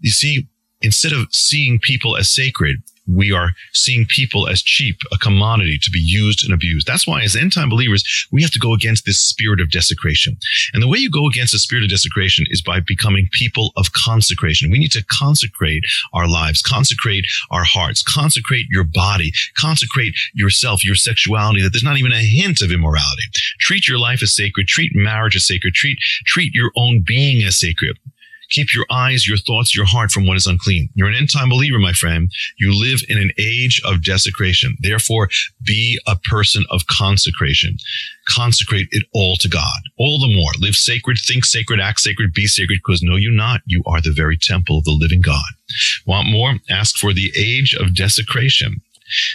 [0.00, 0.48] You see,
[0.82, 2.82] instead of seeing people as sacred,
[3.14, 6.86] we are seeing people as cheap, a commodity to be used and abused.
[6.86, 10.36] That's why, as end time believers, we have to go against this spirit of desecration.
[10.72, 13.92] And the way you go against the spirit of desecration is by becoming people of
[13.92, 14.70] consecration.
[14.70, 20.94] We need to consecrate our lives, consecrate our hearts, consecrate your body, consecrate yourself, your
[20.94, 23.24] sexuality, that there's not even a hint of immorality.
[23.60, 27.58] Treat your life as sacred, treat marriage as sacred, treat, treat your own being as
[27.58, 27.98] sacred.
[28.50, 30.88] Keep your eyes, your thoughts, your heart from what is unclean.
[30.94, 32.30] You're an end time believer, my friend.
[32.58, 34.76] You live in an age of desecration.
[34.80, 35.28] Therefore,
[35.64, 37.76] be a person of consecration.
[38.28, 39.80] Consecrate it all to God.
[39.98, 40.52] All the more.
[40.58, 44.12] Live sacred, think sacred, act sacred, be sacred, because know you not, you are the
[44.12, 45.42] very temple of the living God.
[46.06, 46.54] Want more?
[46.68, 48.80] Ask for the age of desecration.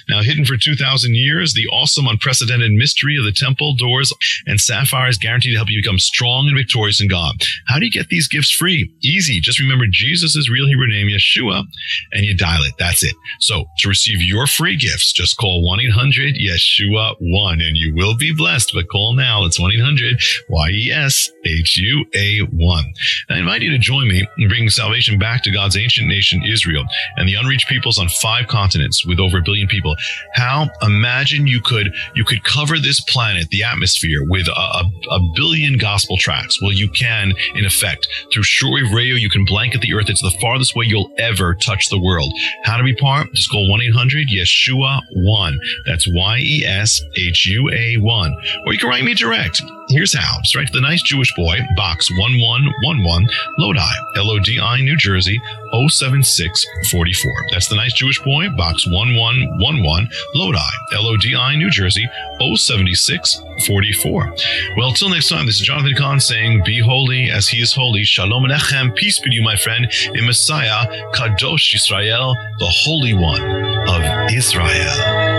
[0.09, 4.13] Now, hidden for 2,000 years, the awesome, unprecedented mystery of the temple doors
[4.45, 7.35] and sapphire is guaranteed to help you become strong and victorious in God.
[7.67, 8.91] How do you get these gifts free?
[9.01, 9.39] Easy.
[9.39, 11.63] Just remember Jesus' real Hebrew name, Yeshua,
[12.11, 12.73] and you dial it.
[12.79, 13.15] That's it.
[13.39, 18.15] So, to receive your free gifts, just call 1 800 Yeshua 1 and you will
[18.17, 18.71] be blessed.
[18.73, 19.45] But call now.
[19.45, 22.93] It's 1 800 Y E S H U A 1.
[23.29, 26.85] I invite you to join me in bringing salvation back to God's ancient nation, Israel,
[27.17, 29.95] and the unreached peoples on five continents with over a billion people.
[30.33, 35.19] How imagine you could you could cover this planet, the atmosphere, with a, a, a
[35.35, 36.61] billion gospel tracks.
[36.61, 40.09] Well, you can, in effect, through shortwave radio, you can blanket the earth.
[40.09, 42.31] It's the farthest way you'll ever touch the world.
[42.63, 43.31] How to be part?
[43.33, 45.59] Just call one eight hundred Yeshua one.
[45.85, 48.33] That's Y E S H U A one.
[48.65, 49.61] Or you can write me direct.
[49.89, 50.39] Here's how.
[50.43, 53.27] To the nice Jewish boy, box 1111,
[53.59, 53.79] Lodi,
[54.15, 55.39] L O D I, New Jersey,
[55.73, 57.31] 07644.
[57.51, 60.59] That's the nice Jewish boy, box 1111, Lodi,
[60.93, 62.07] L O D I, New Jersey,
[62.39, 64.33] 07644.
[64.77, 68.03] Well, till next time, this is Jonathan Cahn saying, Be holy as he is holy.
[68.03, 68.95] Shalom Alechem.
[68.95, 73.41] Peace be to you, my friend, in Messiah, Kadosh Israel, the Holy One
[73.89, 75.35] of Israel.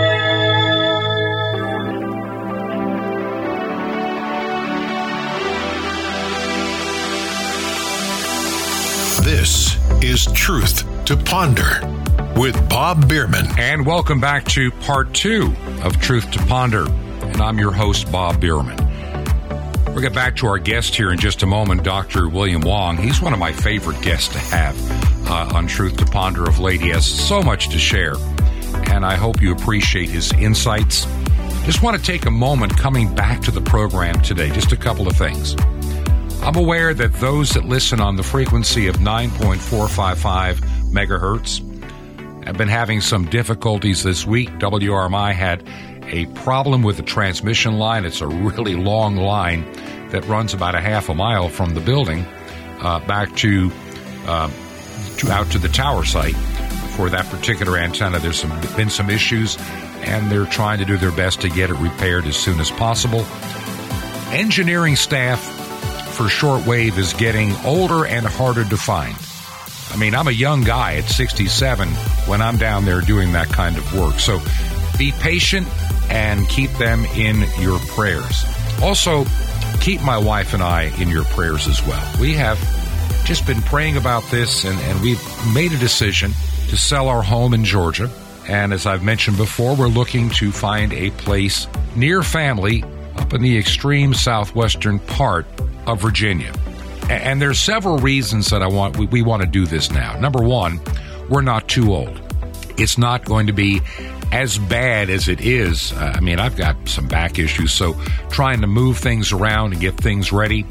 [9.23, 11.81] This is Truth to Ponder
[12.35, 13.47] with Bob Bierman.
[13.57, 16.87] And welcome back to part two of Truth to Ponder.
[16.87, 18.77] And I'm your host, Bob Bierman.
[19.87, 22.29] We'll get back to our guest here in just a moment, Dr.
[22.29, 22.97] William Wong.
[22.97, 26.79] He's one of my favorite guests to have uh, on Truth to Ponder of late.
[26.79, 28.13] He has so much to share,
[28.91, 31.05] and I hope you appreciate his insights.
[31.65, 35.07] Just want to take a moment coming back to the program today, just a couple
[35.07, 35.55] of things.
[36.41, 40.55] I'm aware that those that listen on the frequency of 9.455
[40.91, 41.63] megahertz
[42.45, 44.49] have been having some difficulties this week.
[44.51, 45.67] WRMI had
[46.03, 48.05] a problem with the transmission line.
[48.05, 49.69] It's a really long line
[50.11, 52.25] that runs about a half a mile from the building
[52.79, 53.69] uh, back to,
[54.25, 54.49] uh,
[55.17, 56.35] to out to the tower site
[56.95, 58.19] for that particular antenna.
[58.19, 59.57] There's some, been some issues,
[60.01, 63.25] and they're trying to do their best to get it repaired as soon as possible.
[64.31, 65.56] Engineering staff
[66.17, 69.15] for shortwave is getting older and harder to find.
[69.91, 71.87] I mean, I'm a young guy at 67
[72.25, 74.15] when I'm down there doing that kind of work.
[74.15, 74.39] So
[74.97, 75.67] be patient
[76.09, 78.45] and keep them in your prayers.
[78.81, 79.25] Also,
[79.79, 82.19] keep my wife and I in your prayers as well.
[82.19, 82.57] We have
[83.23, 85.21] just been praying about this and, and we've
[85.53, 86.31] made a decision
[86.69, 88.09] to sell our home in Georgia.
[88.47, 92.83] And as I've mentioned before, we're looking to find a place near family
[93.17, 95.45] up in the extreme southwestern part
[95.85, 96.53] of Virginia.
[97.09, 100.19] And there's several reasons that I want we, we want to do this now.
[100.19, 100.79] Number one,
[101.29, 102.21] we're not too old.
[102.77, 103.81] It's not going to be
[104.31, 105.93] as bad as it is.
[105.93, 107.93] Uh, I mean, I've got some back issues, so
[108.29, 110.65] trying to move things around and get things ready.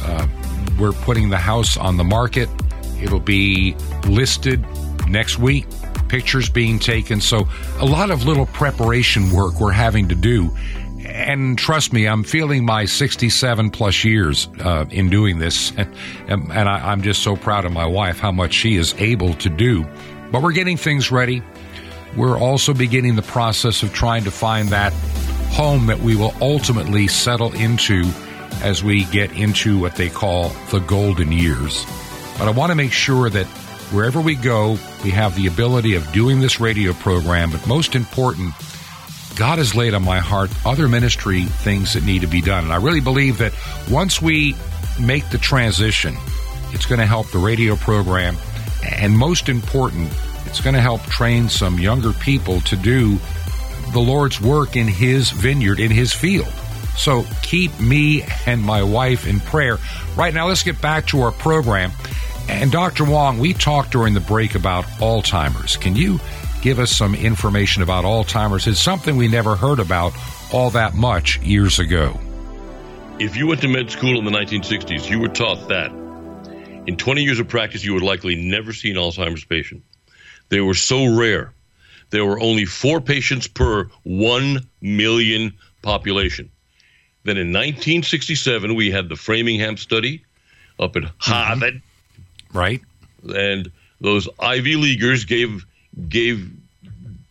[0.00, 0.26] Uh,
[0.78, 2.48] we're putting the house on the market.
[3.00, 3.76] It'll be
[4.06, 4.64] listed
[5.06, 5.66] next week.
[6.08, 7.20] Pictures being taken.
[7.20, 7.46] So,
[7.78, 10.54] a lot of little preparation work we're having to do
[11.14, 15.94] and trust me, I'm feeling my 67 plus years uh, in doing this, and,
[16.28, 19.48] and I, I'm just so proud of my wife how much she is able to
[19.48, 19.86] do.
[20.32, 21.42] But we're getting things ready.
[22.16, 24.92] We're also beginning the process of trying to find that
[25.52, 28.02] home that we will ultimately settle into
[28.62, 31.84] as we get into what they call the golden years.
[32.38, 33.46] But I want to make sure that
[33.92, 38.52] wherever we go, we have the ability of doing this radio program, but most important,
[39.36, 42.64] God has laid on my heart other ministry things that need to be done.
[42.64, 43.52] And I really believe that
[43.90, 44.54] once we
[45.00, 46.16] make the transition,
[46.72, 48.36] it's going to help the radio program.
[48.84, 50.12] And most important,
[50.46, 53.18] it's going to help train some younger people to do
[53.92, 56.52] the Lord's work in His vineyard, in His field.
[56.96, 59.78] So keep me and my wife in prayer.
[60.16, 61.92] Right now, let's get back to our program.
[62.48, 63.04] And Dr.
[63.04, 65.76] Wong, we talked during the break about Alzheimer's.
[65.76, 66.20] Can you
[66.64, 68.66] give us some information about Alzheimer's.
[68.66, 70.14] It's something we never heard about
[70.50, 72.18] all that much years ago.
[73.18, 75.92] If you went to med school in the 1960s, you were taught that
[76.86, 79.82] in 20 years of practice, you would likely never see an Alzheimer's patient.
[80.48, 81.52] They were so rare.
[82.08, 86.50] There were only four patients per 1 million population.
[87.24, 90.24] Then in 1967, we had the Framingham study
[90.80, 91.74] up at Harvard.
[91.74, 92.58] Mm-hmm.
[92.58, 92.80] Right.
[93.36, 95.66] And those Ivy Leaguers gave
[96.08, 96.50] gave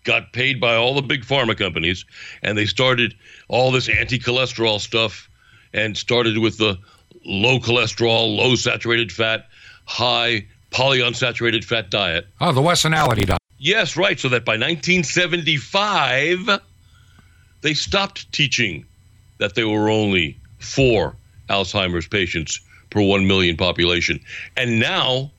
[0.04, 2.06] got paid by all the big pharma companies
[2.42, 3.16] and they started
[3.48, 5.30] all this anti-cholesterol stuff
[5.74, 6.78] and started with the
[7.26, 9.48] low cholesterol, low saturated fat,
[9.86, 12.28] high polyunsaturated fat diet.
[12.42, 13.40] Oh, the Wessonality diet.
[13.58, 14.20] Yes, right.
[14.20, 16.60] So that by 1975,
[17.62, 18.86] they stopped teaching
[19.38, 21.16] that there were only four
[21.50, 24.20] Alzheimer's patients per 1 million population.
[24.58, 25.32] And now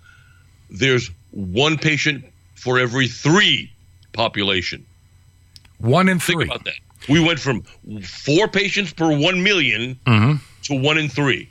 [0.71, 2.25] there's one patient
[2.55, 3.71] for every three
[4.15, 4.87] population.
[5.79, 6.47] One in three.
[6.47, 6.75] Think about that.
[7.09, 7.63] We went from
[8.03, 10.37] four patients per one million mm-hmm.
[10.63, 11.51] to one in three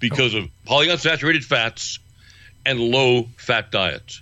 [0.00, 1.98] because of polyunsaturated fats
[2.66, 4.20] and low fat diets.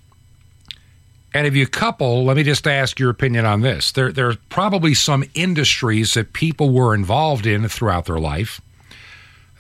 [1.35, 3.93] And if you couple, let me just ask your opinion on this.
[3.93, 8.61] There, there are probably some industries that people were involved in throughout their life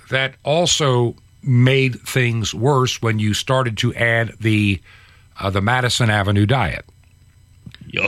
[0.08, 4.80] that also made things worse when you started to add the
[5.38, 6.86] uh, the Madison Avenue diet.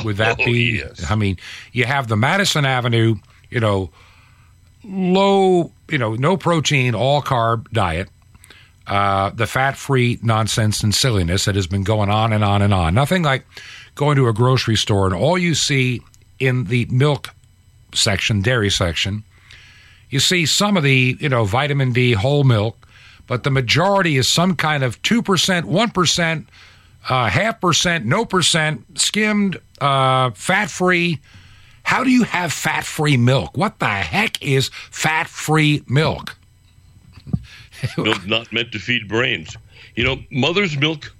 [0.05, 0.81] Would that oh, be?
[0.83, 1.11] yes.
[1.11, 1.39] I mean,
[1.73, 3.17] you have the Madison Avenue,
[3.51, 3.91] you know,
[4.85, 8.09] low, you know, no protein, all carb diet,
[8.87, 12.73] uh, the fat free nonsense and silliness that has been going on and on and
[12.73, 12.95] on.
[12.95, 13.45] Nothing like
[13.95, 16.01] going to a grocery store and all you see
[16.39, 17.31] in the milk
[17.95, 19.25] section, dairy section,
[20.11, 22.77] you see some of the, you know, vitamin D whole milk,
[23.27, 26.47] but the majority is some kind of 2%, 1%,
[27.09, 31.19] uh, half percent, no percent, skimmed, uh, fat free.
[31.83, 33.57] How do you have fat free milk?
[33.57, 36.37] What the heck is fat free milk?
[37.99, 39.57] milk not meant to feed brains.
[39.95, 41.15] You know, mother's milk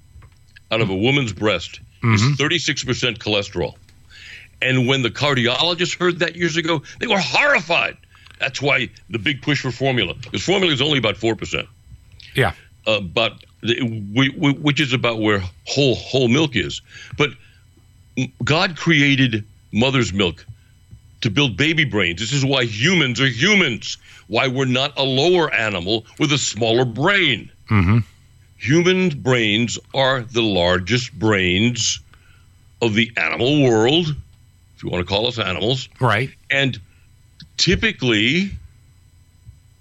[0.71, 2.15] out of a woman's breast Mm-hmm.
[2.15, 3.75] is 36% cholesterol.
[4.63, 7.97] And when the cardiologists heard that years ago, they were horrified.
[8.39, 10.15] That's why the big push for formula.
[10.15, 11.67] Because formula is only about 4%.
[12.37, 12.53] Yeah.
[12.87, 16.81] uh, but the- we, we, which is about where whole whole milk is.
[17.17, 17.31] But
[18.45, 20.45] God created mother's milk
[21.21, 22.21] to build baby brains.
[22.21, 23.99] This is why humans are humans.
[24.29, 27.51] Why we're not a lower animal with a smaller brain.
[27.71, 27.99] Mm-hmm.
[28.59, 32.01] Human brains are the largest brains
[32.83, 34.15] of the animal world,
[34.77, 35.89] if you want to call us animals.
[36.01, 36.31] Right.
[36.51, 36.79] And
[37.57, 38.51] typically,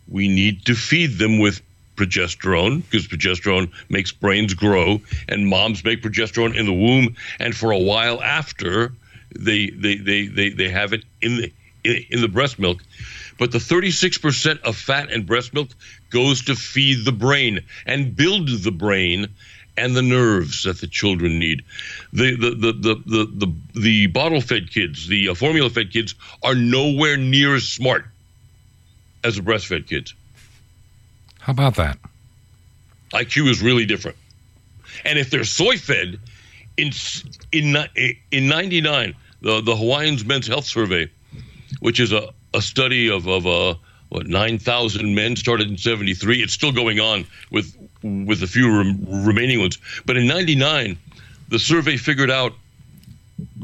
[0.10, 1.62] we need to feed them with
[1.98, 7.72] progesterone because progesterone makes brains grow, and moms make progesterone in the womb and for
[7.72, 8.94] a while after
[9.38, 12.84] they they they they, they have it in the in the breast milk.
[13.38, 15.70] But the 36% of fat in breast milk
[16.10, 19.28] goes to feed the brain and build the brain
[19.78, 21.64] and the nerves that the children need.
[22.12, 26.16] The the the the the, the, the bottle fed kids, the uh, formula fed kids
[26.42, 28.06] are nowhere near as smart
[29.24, 30.14] as the breastfed kids.
[31.48, 31.98] How about that?
[33.14, 34.18] IQ is really different.
[35.06, 36.20] And if they're soy fed,
[36.76, 36.92] in
[37.54, 37.74] in
[38.32, 41.10] in '99, the the Hawaiians Men's Health Survey,
[41.80, 43.76] which is a, a study of of uh,
[44.10, 46.44] what 9,000 men started in 73.
[46.44, 47.74] It's still going on with
[48.04, 49.78] with a few rem- remaining ones.
[50.06, 50.98] But in 99,
[51.48, 52.56] the survey figured out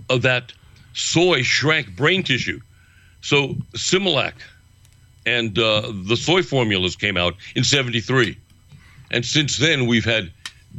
[0.07, 0.53] that
[0.93, 2.61] soy shrank brain tissue.
[3.19, 4.35] So Similac
[5.25, 8.37] and uh, the soy formulas came out in 73.
[9.11, 10.31] And since then, we've had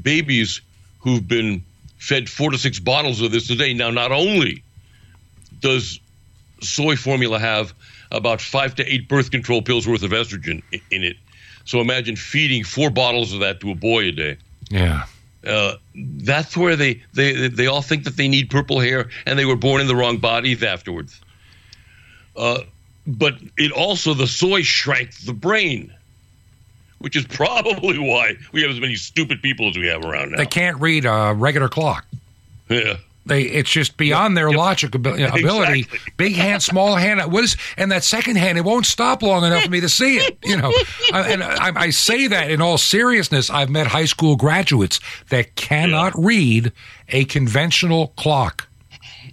[0.03, 0.61] babies
[1.01, 1.63] who've been
[1.99, 3.73] fed four to six bottles of this a day.
[3.75, 4.63] Now, not only
[5.61, 6.01] does
[6.61, 7.73] soy formula have
[8.11, 11.17] about five to eight birth control pills worth of estrogen in it,
[11.65, 14.37] so imagine feeding four bottles of that to a boy a day.
[14.71, 15.05] Yeah.
[15.47, 19.45] Uh, that's where they, they they all think that they need purple hair and they
[19.45, 21.21] were born in the wrong bodies afterwards.
[22.35, 22.61] Uh,
[23.07, 25.93] but it also the soy shrank the brain,
[26.99, 30.39] which is probably why we have as many stupid people as we have around now.
[30.39, 32.07] They can't read a regular clock.
[32.69, 32.97] Yeah.
[33.27, 35.23] They, it's just beyond their logic ability.
[35.25, 35.87] Exactly.
[36.17, 37.21] Big hand, small hand.
[37.33, 38.59] What is and that second hand?
[38.59, 40.39] It won't stop long enough for me to see it.
[40.45, 40.73] You know,
[41.13, 43.49] I, and I, I say that in all seriousness.
[43.49, 45.01] I've met high school graduates
[45.31, 46.73] that cannot read
[47.09, 48.69] a conventional clock.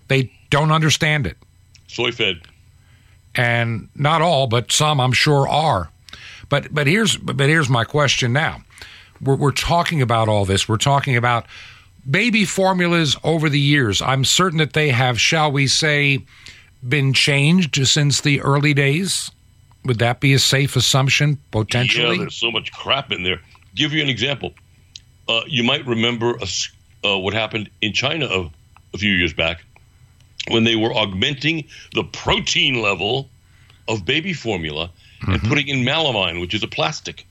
[0.07, 1.37] They don't understand it,
[1.87, 2.41] Soy fed.
[3.35, 5.89] And not all, but some I'm sure are.
[6.49, 8.61] But but here's but here's my question now.
[9.21, 10.67] We're, we're talking about all this.
[10.67, 11.45] We're talking about
[12.09, 14.01] baby formulas over the years.
[14.01, 16.25] I'm certain that they have, shall we say,
[16.87, 19.31] been changed since the early days.
[19.85, 22.17] Would that be a safe assumption, potentially?
[22.17, 23.41] Yeah, there's so much crap in there.
[23.75, 24.53] Give you an example.
[25.27, 26.47] Uh, you might remember a
[27.07, 28.51] uh, what happened in China a,
[28.93, 29.63] a few years back
[30.49, 33.29] when they were augmenting the protein level
[33.87, 34.89] of baby formula
[35.27, 37.25] and putting in melamine, which is a plastic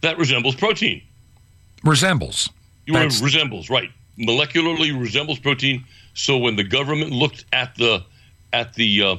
[0.00, 1.02] that resembles protein.
[1.84, 2.48] Resembles.
[2.86, 5.84] You were, resembles right molecularly resembles protein.
[6.14, 8.04] So when the government looked at the
[8.52, 9.16] at the uh,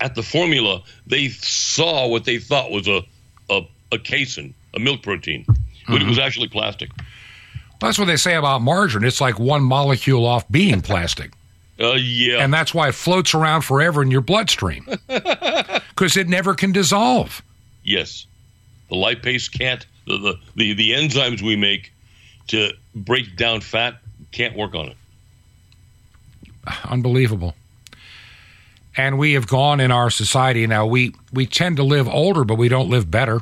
[0.00, 3.02] at the formula, they saw what they thought was a
[3.50, 5.46] a, a casein, a milk protein,
[5.88, 6.90] but it was actually plastic.
[7.80, 9.04] That's what they say about margarine.
[9.04, 11.32] It's like one molecule off being plastic.
[11.82, 16.54] Uh, yeah, And that's why it floats around forever in your bloodstream because it never
[16.54, 17.42] can dissolve.
[17.82, 18.26] yes,
[18.88, 21.92] the lipase can't the, the the the enzymes we make
[22.48, 23.94] to break down fat
[24.32, 24.96] can't work on it.
[26.84, 27.54] Unbelievable.
[28.96, 30.86] And we have gone in our society now.
[30.86, 33.40] We we tend to live older, but we don't live better.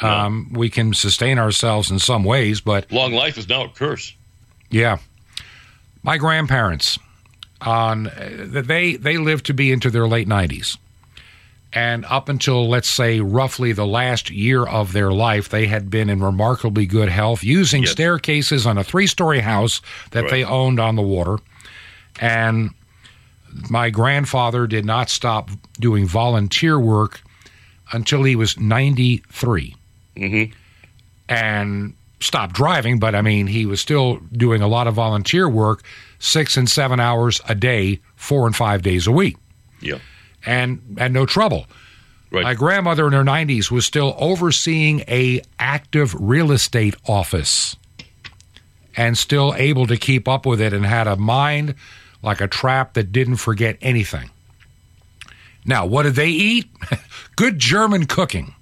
[0.00, 4.14] Um, we can sustain ourselves in some ways, but Long life is now a curse.
[4.70, 4.98] yeah,
[6.02, 6.98] my grandparents
[7.60, 10.76] on uh, they they lived to be into their late nineties,
[11.72, 16.10] and up until let's say roughly the last year of their life, they had been
[16.10, 17.92] in remarkably good health, using Yes.
[17.92, 19.80] staircases on a three story house
[20.10, 20.30] that Right.
[20.30, 21.38] they owned on the water,
[22.20, 22.70] and
[23.70, 25.50] my grandfather did not stop
[25.80, 27.22] doing volunteer work
[27.92, 29.74] until he was 93
[30.16, 30.52] Mhm.
[31.28, 35.82] and stopped driving but i mean he was still doing a lot of volunteer work
[36.26, 39.36] six and seven hours a day four and five days a week
[39.80, 39.98] Yeah,
[40.44, 41.66] and had no trouble
[42.32, 42.42] right.
[42.42, 47.76] my grandmother in her 90s was still overseeing a active real estate office
[48.96, 51.74] and still able to keep up with it and had a mind
[52.22, 54.30] like a trap that didn't forget anything.
[55.64, 56.66] Now, what did they eat?
[57.36, 58.54] Good German cooking.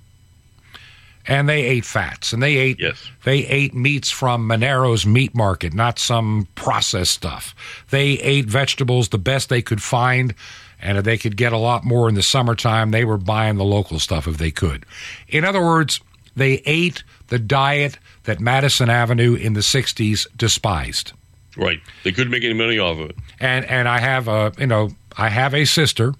[1.26, 3.02] And they ate fats and they ate Yes.
[3.24, 7.54] they ate meats from Monero's meat market, not some processed stuff.
[7.90, 10.34] They ate vegetables the best they could find,
[10.82, 13.64] and if they could get a lot more in the summertime, they were buying the
[13.64, 14.84] local stuff if they could.
[15.28, 16.00] In other words,
[16.36, 21.12] they ate the diet that Madison Avenue in the 60s despised.
[21.56, 21.80] right.
[22.02, 23.16] They couldn't make any money off of it.
[23.40, 26.12] And and I have a you know I have a sister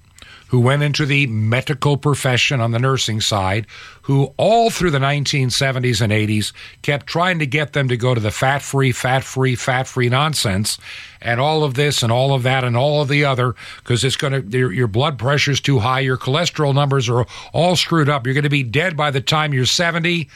[0.49, 3.67] who went into the medical profession on the nursing side,
[4.03, 8.21] who all through the 1970s and 80s kept trying to get them to go to
[8.21, 10.79] the fat free, fat free, fat free nonsense
[11.21, 14.17] and all of this and all of that and all of the other because it's
[14.17, 18.27] going to, your, your blood pressure's too high, your cholesterol numbers are all screwed up.
[18.27, 20.29] You're going to be dead by the time you're 70,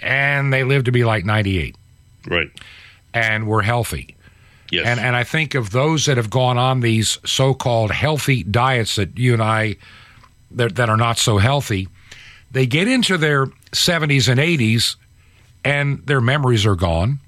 [0.00, 1.76] and they live to be like 98.
[2.26, 2.50] Right.
[3.14, 4.16] And we're healthy.
[4.72, 4.86] Yes.
[4.86, 9.18] And and I think of those that have gone on these so-called healthy diets that
[9.18, 9.76] you and I
[10.50, 11.88] that, that are not so healthy,
[12.50, 14.96] they get into their 70s and 80s
[15.62, 17.18] and their memories are gone.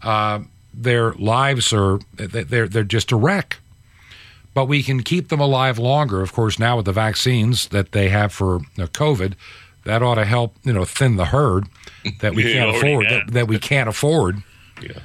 [0.00, 0.40] Uh,
[0.72, 3.58] their lives are they're they're just a wreck.
[4.54, 6.22] But we can keep them alive longer.
[6.22, 9.34] Of course, now with the vaccines that they have for COVID,
[9.84, 11.66] that ought to help you know thin the herd
[12.20, 14.40] that we can't afford that, that we can't afford.
[14.80, 15.00] yeah.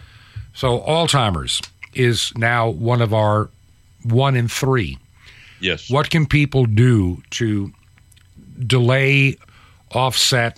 [0.54, 1.62] So Alzheimer's
[1.93, 3.50] is now one of our
[4.04, 4.97] one in three.
[5.62, 5.89] Yes.
[5.89, 7.72] What can people do to
[8.66, 9.38] delay,
[9.91, 10.58] offset?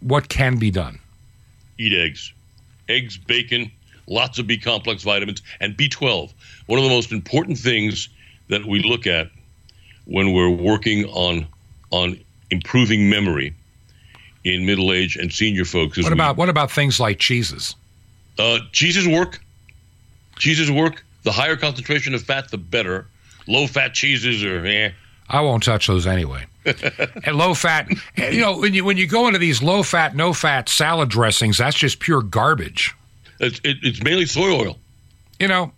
[0.00, 0.98] What can be done?
[1.78, 2.32] Eat eggs.
[2.88, 3.70] Eggs, bacon,
[4.06, 6.32] lots of B complex vitamins, and B12.
[6.66, 8.08] One of the most important things
[8.48, 9.30] that we look at
[10.06, 11.46] when we're working on
[11.90, 12.18] on
[12.50, 13.54] improving memory
[14.44, 17.74] in middle age and senior folks is What we- about what about things like cheeses?
[18.38, 19.40] Uh, cheeses work.
[20.38, 21.04] Cheeses work.
[21.24, 23.06] The higher concentration of fat, the better.
[23.46, 24.92] Low fat cheeses are eh.
[25.28, 26.46] I won't touch those anyway.
[27.24, 30.32] and low fat, you know, when you when you go into these low fat, no
[30.32, 32.94] fat salad dressings, that's just pure garbage.
[33.40, 34.78] It's, it, it's mainly soy oil.
[35.38, 35.72] you know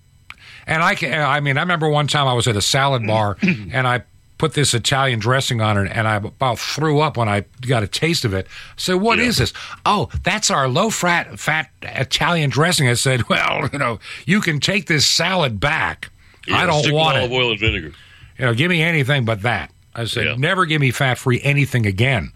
[0.66, 3.36] and i can i mean i remember one time i was at a salad bar
[3.42, 4.02] and i
[4.40, 7.86] put this italian dressing on it and i about threw up when i got a
[7.86, 8.46] taste of it.
[8.76, 9.42] So what is Yeah.
[9.42, 9.52] this?
[9.84, 12.88] Oh that's our low fat fat italian dressing.
[12.88, 16.10] I said well you know you can take this salad back.
[16.52, 17.92] I don't want olive it oil and vinegar.
[18.38, 19.70] you know give me anything but that.
[19.94, 20.34] I said Yeah.
[20.38, 22.32] never give me fat free anything again.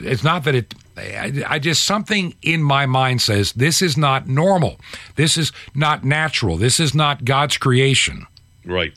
[0.00, 4.28] It's not that it I, I just something in my mind says this is not
[4.28, 4.78] normal.
[5.16, 6.58] This is not natural.
[6.58, 8.26] This is not god's creation.
[8.66, 8.92] Right.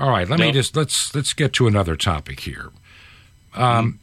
[0.00, 2.70] All right let me just let's let's get to another topic here.
[3.54, 3.98] Um,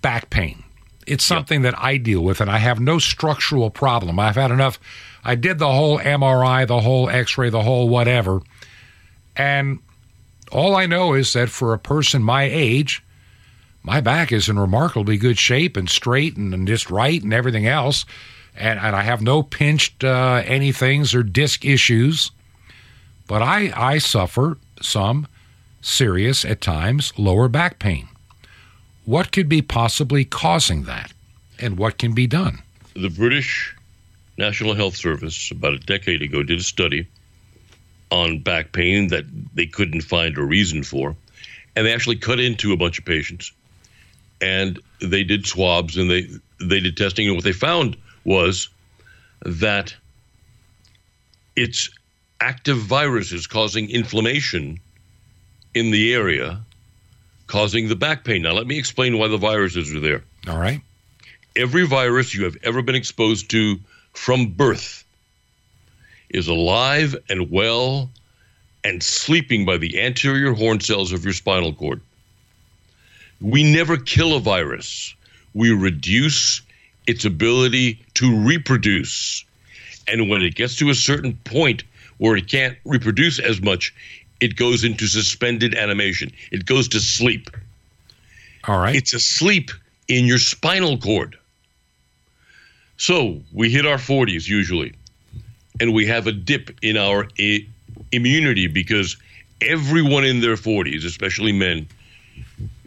[0.00, 0.62] back pain.
[1.06, 4.18] It's something that i deal with and i have no structural problem.
[4.18, 4.78] I've had enough.
[5.24, 8.40] I did the whole mri the whole x-ray the whole whatever.
[9.36, 9.80] And
[10.50, 13.02] all i know is that for a person my age
[13.82, 17.66] my back is in remarkably good shape and straight and, and just right and everything
[17.66, 18.04] else.
[18.56, 22.30] And, and I have no pinched uh, anythings or disc issues.
[23.26, 25.26] But I, I suffer some
[25.82, 28.08] serious, at times, lower back pain.
[29.04, 31.12] What could be possibly causing that?
[31.58, 32.62] And what can be done?
[32.94, 33.74] The British
[34.38, 37.06] National Health Service, about a decade ago, did a study
[38.10, 39.24] on back pain that
[39.54, 41.16] they couldn't find a reason for.
[41.76, 43.52] And they actually cut into a bunch of patients
[44.40, 46.28] and they did swabs and they,
[46.60, 47.26] they did testing.
[47.26, 48.68] And what they found was
[49.44, 49.94] that
[51.56, 51.90] it's
[52.40, 54.80] active viruses causing inflammation
[55.74, 56.60] in the area,
[57.46, 58.42] causing the back pain.
[58.42, 60.80] Now, let me explain why the viruses are there All right.
[61.54, 63.78] every virus you have ever been exposed to
[64.12, 65.04] from birth
[66.30, 68.10] is alive and well
[68.82, 72.00] and sleeping by the anterior horn cells of your spinal cord.
[73.40, 75.14] We never kill a virus.
[75.54, 76.62] We reduce
[77.06, 79.44] its ability to reproduce.
[80.08, 81.84] And when it gets to a certain point
[82.20, 83.94] where it can't reproduce as much,
[84.40, 86.30] it goes into suspended animation.
[86.52, 87.48] It goes to sleep.
[88.64, 88.94] All right.
[88.94, 89.70] It's asleep
[90.06, 91.38] in your spinal cord.
[92.98, 94.92] So we hit our 40s usually,
[95.80, 97.66] and we have a dip in our I-
[98.12, 99.16] immunity because
[99.62, 101.86] everyone in their 40s, especially men,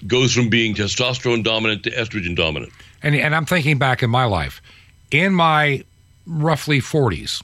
[0.05, 2.71] goes from being testosterone dominant to estrogen dominant.
[3.01, 4.61] and, and I'm thinking back in my life.
[5.09, 5.83] In my
[6.27, 7.41] roughly 40s,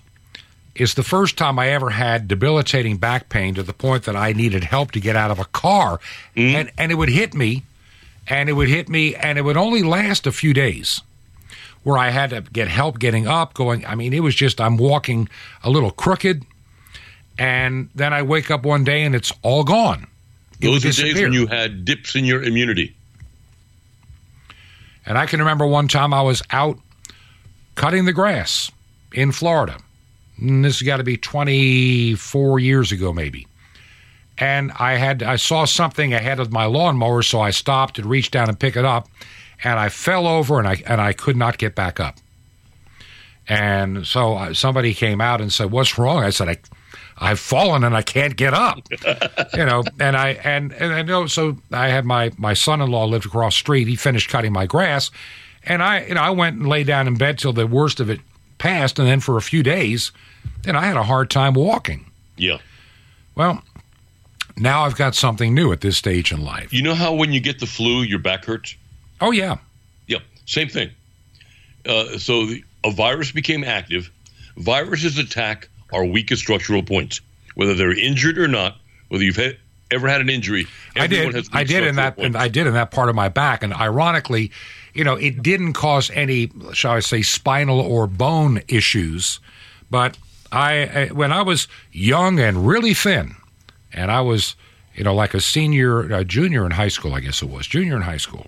[0.80, 4.32] is the first time I ever had debilitating back pain to the point that I
[4.32, 6.00] needed help to get out of a car.
[6.36, 6.56] Mm-hmm.
[6.56, 7.64] And, and it would hit me,
[8.28, 11.02] and it would hit me, and it would only last a few days
[11.84, 13.86] where I had to get help getting up, going.
[13.86, 15.28] I mean, it was just, I'm walking
[15.64, 16.46] a little crooked,
[17.38, 20.08] and then I wake up one day and it's all gone.
[20.62, 22.96] It Those are days when you had dips in your immunity.
[25.06, 26.78] And I can remember one time I was out
[27.76, 28.72] cutting the grass
[29.14, 29.78] in Florida.
[30.40, 33.48] And this has got to be 24 years ago, maybe.
[34.38, 38.32] And I had I saw something ahead of my lawnmower, so I stopped and reached
[38.32, 39.10] down and picked it up,
[39.64, 42.16] and I fell over and I and I could not get back up.
[43.50, 46.58] And so uh, somebody came out and said, "What's wrong?" I said, "I,
[47.18, 48.88] I've fallen and I can't get up.
[49.54, 51.28] you know, and I and and I know.
[51.28, 53.90] So I had my my son-in-law lived across the street.
[53.90, 55.12] He finished cutting my grass,
[55.66, 58.10] and I you know I went and lay down in bed till the worst of
[58.10, 58.22] it
[58.60, 60.12] passed, and then for a few days,
[60.64, 62.06] then I had a hard time walking.
[62.38, 62.60] Yeah.
[63.36, 63.64] Well,
[64.58, 66.72] now I've got something new at this stage in life.
[66.74, 68.76] You know how when you get the flu, your back hurts?
[69.22, 69.58] Oh yeah,
[70.08, 70.90] Yep, same thing.
[71.86, 74.12] Uh, so the, a virus became active.
[74.58, 77.22] Viruses attack our weakest structural points,
[77.56, 78.78] whether they're injured or not.
[79.08, 79.58] Whether you've had,
[79.92, 81.34] ever had an injury, I did.
[81.34, 82.18] has I did in that.
[82.18, 82.36] And.
[82.36, 83.64] I did in that part of my back.
[83.64, 84.52] And ironically,
[84.94, 89.40] you know, it didn't cause any, shall I say, spinal or bone issues.
[89.90, 90.18] But
[90.52, 93.36] I, I when I was young and really thin,
[93.94, 94.56] and I was,
[94.96, 97.96] you know, like a senior, a junior in high school, I guess it was junior
[97.96, 98.48] in high school.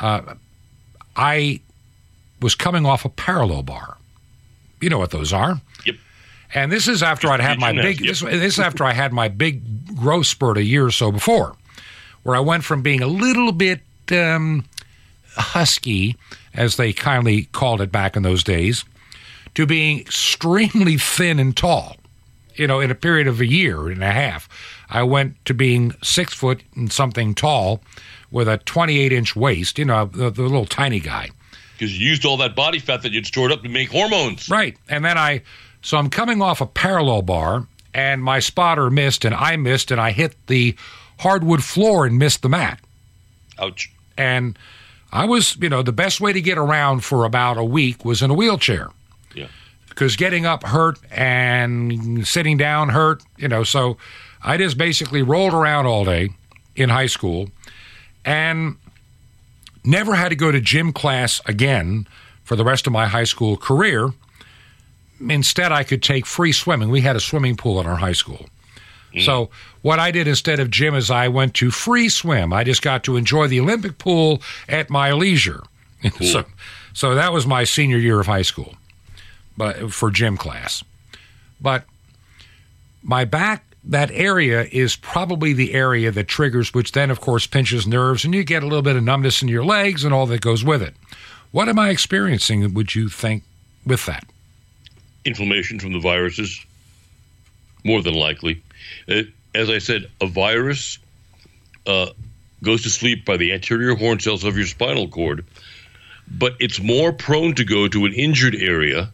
[0.00, 0.34] Uh,
[1.16, 1.60] I
[2.40, 3.96] was coming off a parallel bar.
[4.80, 5.60] You know what those are.
[5.86, 5.96] Yep.
[6.56, 7.98] And this is after I'd had my big.
[7.98, 11.54] This, this is after I had my big growth spurt a year or so before,
[12.22, 14.64] where I went from being a little bit um,
[15.36, 16.16] husky,
[16.54, 18.86] as they kindly called it back in those days,
[19.54, 21.98] to being extremely thin and tall.
[22.54, 24.48] You know, in a period of a year and a half,
[24.88, 27.82] I went to being six foot and something tall,
[28.30, 29.78] with a 28 inch waist.
[29.78, 31.28] You know, the, the little tiny guy.
[31.74, 34.48] because you used all that body fat that you'd stored up to make hormones.
[34.48, 34.78] Right.
[34.88, 35.42] And then I,
[35.86, 40.00] so I'm coming off a parallel bar, and my spotter missed, and I missed, and
[40.00, 40.74] I hit the
[41.20, 42.80] hardwood floor and missed the mat.
[43.58, 43.90] Ouch.
[44.18, 44.58] And
[45.12, 48.20] I was, you know, the best way to get around for about a week was
[48.20, 48.90] in a wheelchair
[49.32, 49.46] Yeah.
[49.88, 53.62] because getting up hurt and sitting down hurt, you know.
[53.62, 53.96] So
[54.42, 56.30] I just basically rolled around all day
[56.74, 57.48] in high school
[58.24, 58.76] and
[59.84, 62.08] never had to go to gym class again
[62.42, 64.12] for the rest of my high school career.
[65.20, 66.90] Instead, I could take free swimming.
[66.90, 68.46] We had a swimming pool in our high school.
[69.14, 69.24] Mm.
[69.24, 69.50] So,
[69.82, 72.52] what I did instead of gym is I went to free swim.
[72.52, 75.62] I just got to enjoy the Olympic pool at my leisure.
[76.20, 76.44] so,
[76.92, 78.74] so that was my senior year of high school,
[79.56, 80.82] but for gym class.
[81.60, 81.84] But
[83.02, 87.86] my back, that area is probably the area that triggers, which then, of course, pinches
[87.86, 90.40] nerves, and you get a little bit of numbness in your legs and all that
[90.40, 90.94] goes with it.
[91.52, 93.44] What am I experiencing, would you think,
[93.86, 94.26] with that?
[95.26, 96.64] Inflammation from the viruses,
[97.84, 98.62] more than likely.
[99.08, 99.22] Uh,
[99.54, 100.98] as I said, a virus
[101.86, 102.10] uh,
[102.62, 105.44] goes to sleep by the anterior horn cells of your spinal cord,
[106.30, 109.10] but it's more prone to go to an injured area,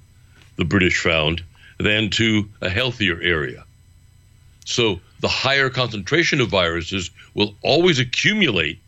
[0.57, 1.43] the British found,
[1.79, 3.65] than to a healthier area.
[4.65, 8.79] So the higher concentration of viruses will always accumulate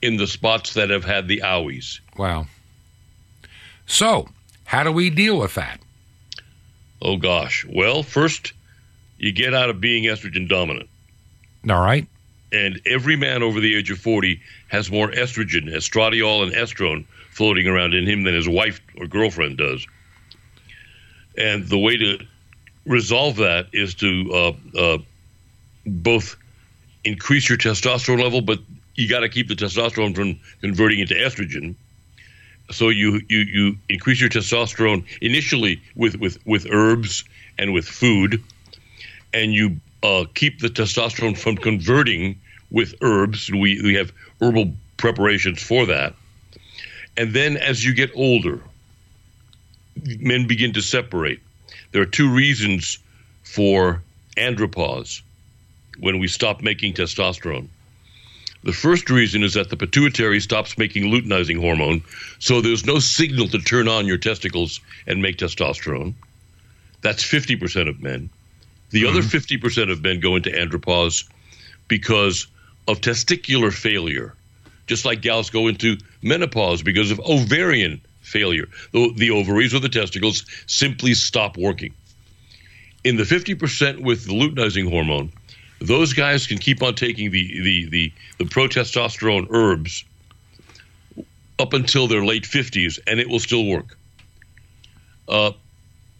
[0.00, 2.00] in the spots that have had the owies.
[2.16, 2.46] Wow.
[3.86, 4.28] So,
[4.64, 5.80] how do we deal with that?
[7.02, 7.66] Oh gosh.
[7.68, 8.52] Well, first,
[9.18, 10.88] you get out of being estrogen dominant.
[11.68, 12.06] All right.
[12.52, 17.66] And every man over the age of 40 has more estrogen, estradiol, and estrone floating
[17.66, 19.86] around in him than his wife or girlfriend does.
[21.36, 22.18] And the way to
[22.86, 24.98] resolve that is to uh, uh,
[25.86, 26.36] both
[27.04, 28.60] increase your testosterone level, but
[28.94, 31.74] you got to keep the testosterone from converting into estrogen.
[32.70, 37.24] So you, you, you increase your testosterone initially with, with, with herbs
[37.58, 38.42] and with food,
[39.34, 42.40] and you uh, keep the testosterone from converting
[42.70, 43.50] with herbs.
[43.50, 46.14] We, we have herbal preparations for that.
[47.16, 48.60] And then as you get older,
[50.18, 51.40] men begin to separate.
[51.92, 52.98] There are two reasons
[53.42, 54.02] for
[54.36, 55.20] andropause
[55.98, 57.68] when we stop making testosterone.
[58.64, 62.02] The first reason is that the pituitary stops making luteinizing hormone,
[62.38, 66.14] so there's no signal to turn on your testicles and make testosterone.
[67.00, 68.30] That's 50% of men.
[68.90, 69.66] The other mm-hmm.
[69.66, 71.28] 50% of men go into andropause
[71.88, 72.46] because
[72.86, 74.34] of testicular failure,
[74.86, 78.68] just like gals go into menopause because of ovarian failure.
[78.92, 81.94] The, the ovaries or the testicles simply stop working.
[83.02, 85.32] In the 50% with the luteinizing hormone,
[85.82, 90.04] those guys can keep on taking the, the, the, the protestosterone herbs
[91.58, 93.96] up until their late 50s, and it will still work.
[95.28, 95.52] Uh,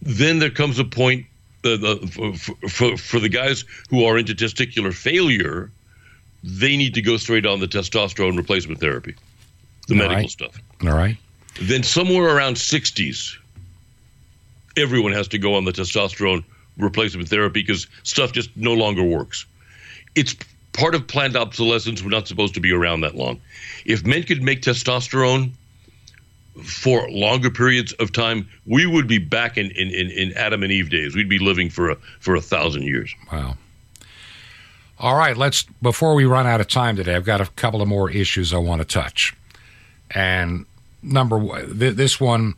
[0.01, 1.25] then there comes a point
[1.61, 5.71] the, the, for, for, for the guys who are into testicular failure,
[6.43, 9.15] they need to go straight on the testosterone replacement therapy,
[9.87, 10.29] the All medical right.
[10.29, 10.57] stuff.
[10.83, 11.17] All right.
[11.61, 13.37] Then somewhere around 60s,
[14.75, 16.43] everyone has to go on the testosterone
[16.77, 19.45] replacement therapy because stuff just no longer works.
[20.15, 20.35] It's
[20.73, 22.03] part of planned obsolescence.
[22.03, 23.39] We're not supposed to be around that long.
[23.85, 25.51] If men could make testosterone
[26.63, 30.71] for longer periods of time, we would be back in, in, in, in Adam and
[30.71, 31.15] Eve days.
[31.15, 33.13] We'd be living for a for a thousand years.
[33.31, 33.57] Wow.
[34.99, 37.87] All right, let's before we run out of time today, I've got a couple of
[37.87, 39.35] more issues I want to touch.
[40.11, 40.65] And
[41.01, 42.53] number one, th- this one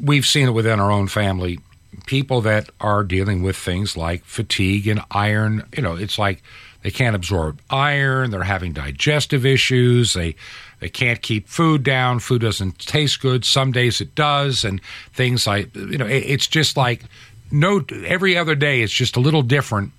[0.00, 1.60] we've seen it within our own family.
[2.06, 6.42] People that are dealing with things like fatigue and iron, you know, it's like
[6.82, 10.36] they can't absorb iron, they're having digestive issues, they
[10.80, 14.80] they can't keep food down, food doesn't taste good, some days it does and
[15.12, 17.02] things like you know, it, it's just like
[17.50, 19.92] no every other day it's just a little different.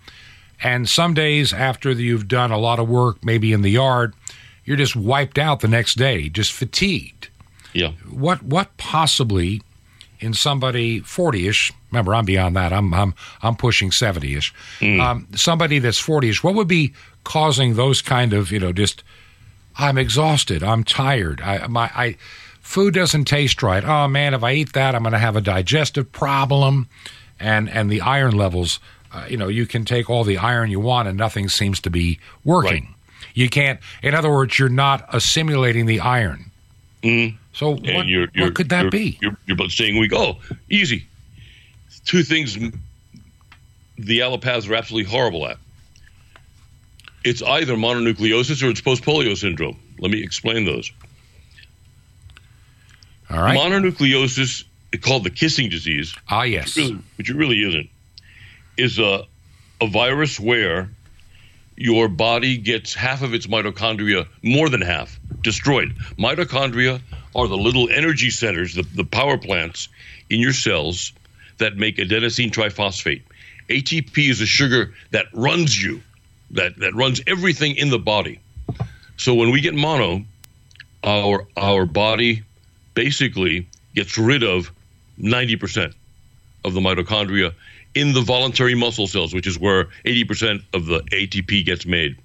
[0.64, 4.14] And some days after you've done a lot of work maybe in the yard,
[4.64, 7.30] you're just wiped out the next day, just fatigued.
[7.74, 7.92] Yeah.
[8.10, 9.62] What what possibly
[10.26, 14.52] in somebody 40ish remember i'm beyond that i'm i'm i'm pushing 70ish
[15.02, 19.04] um, somebody that's 40ish what would be causing those kind of you know just
[19.78, 22.18] i'm exhausted i'm tired i my i
[22.62, 25.42] food doesn't taste right oh man if i eat that i'm going to have a
[25.42, 26.88] digestive problem
[27.40, 28.80] and and the iron levels
[29.14, 31.90] uh, you know you can take all the iron you want and nothing seems to
[31.90, 32.96] be working Right.
[33.36, 36.52] you can't in other words you're not assimilating the iron
[37.04, 37.36] Mm.
[37.56, 40.12] So what, you're, you're, what could that you're, be You're, saying weak.
[40.14, 40.40] Oh,
[40.70, 41.08] easy.
[42.04, 42.58] Two things
[43.98, 45.58] the allopaths are absolutely horrible at.
[47.24, 49.80] It's either mononucleosis or it's post polio syndrome.
[50.00, 50.92] Let me explain those.
[53.30, 54.66] all right Mononucleosis,
[55.02, 57.90] called the kissing disease, ah yes really, which it really isn't,
[58.78, 59.24] is a,
[59.80, 60.90] a virus where
[61.78, 65.96] your body gets half of its mitochondria, more than half, destroyed.
[66.18, 67.00] Mitochondria
[67.34, 69.88] are the little energy centers, the, the power plants
[70.30, 71.14] in your cells
[71.60, 73.22] that make adenosine triphosphate.
[73.70, 76.02] ATP is a sugar that runs you,
[76.52, 78.40] that, that runs everything in the body.
[79.18, 80.26] So when we get mono,
[81.04, 82.44] our our body
[82.96, 84.72] basically gets rid of
[85.20, 85.94] 90%
[86.66, 87.54] of the mitochondria
[87.94, 92.18] in the voluntary muscle cells, which is where 80% of the ATP gets made.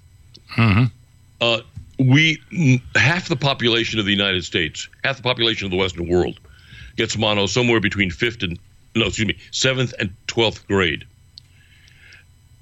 [1.40, 1.60] Uh,
[2.00, 6.40] we half the population of the United States, half the population of the Western world,
[6.96, 8.58] gets mono somewhere between fifth and
[8.94, 11.04] no, excuse me, seventh and twelfth grade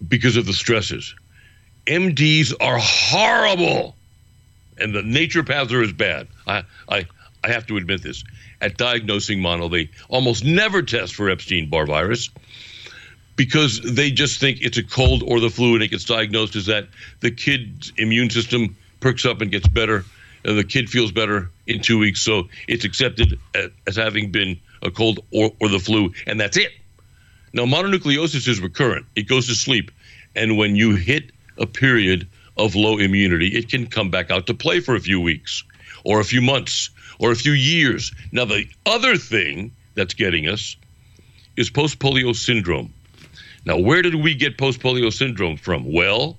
[0.07, 1.15] because of the stresses.
[1.87, 3.97] MDs are horrible,
[4.77, 6.29] and the naturopaths are as bad.
[6.47, 7.07] I, I,
[7.45, 8.25] I have to admit this.
[8.61, 12.29] At diagnosing mono, they almost never test for Epstein Barr virus
[13.37, 16.67] because they just think it's a cold or the flu, and it gets diagnosed as
[16.67, 16.89] that.
[17.21, 20.05] The kid's immune system perks up and gets better,
[20.45, 22.23] and the kid feels better in two weeks.
[22.23, 23.39] So it's accepted
[23.87, 26.73] as having been a cold or, or the flu, and that's it.
[27.53, 29.91] Now, mononucleosis is recurrent, it goes to sleep.
[30.37, 34.55] And when you hit a period of low immunity, it can come back out to
[34.55, 35.65] play for a few weeks
[36.05, 38.13] or a few months or a few years.
[38.33, 40.77] Now, the other thing that's getting us
[41.57, 42.93] is post polio syndrome.
[43.65, 45.93] Now, where did we get post polio syndrome from?
[45.93, 46.37] Well,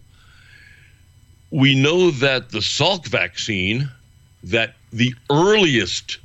[1.51, 3.89] we know that the Salk vaccine,
[4.43, 6.17] that the earliest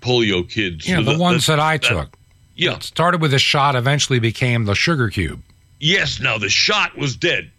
[0.00, 2.16] polio kids, Yeah, the ones that I took.
[2.56, 5.42] yeah, It started with a shot, eventually became the sugar cube.
[5.80, 7.50] Yes, now the shot was dead.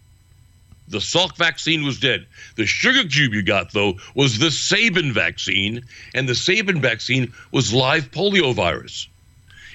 [0.88, 2.26] The Salk vaccine was dead.
[2.54, 5.82] The sugar cube you got, though, was the Sabin vaccine,
[6.14, 9.08] and the Sabin vaccine was live polio virus.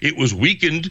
[0.02, 0.90] It was weakened,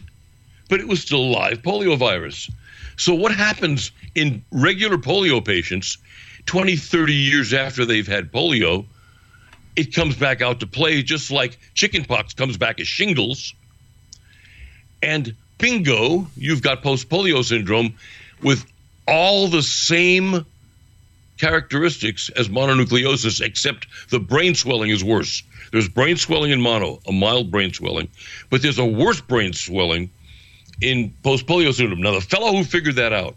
[0.69, 2.49] but it was still live polio virus.
[2.97, 5.97] So, what happens in regular polio patients
[6.45, 8.85] 20, 30 years after they've had polio?
[9.75, 13.53] It comes back out to play just like chickenpox comes back as shingles.
[15.01, 17.95] And bingo, you've got post polio syndrome
[18.41, 18.65] with
[19.07, 20.45] all the same
[21.37, 25.41] characteristics as mononucleosis, except the brain swelling is worse.
[25.71, 28.09] There's brain swelling in mono, a mild brain swelling,
[28.49, 30.11] but there's a worse brain swelling
[30.81, 32.01] in post polio syndrome.
[32.01, 33.35] Now, the fellow who figured that out,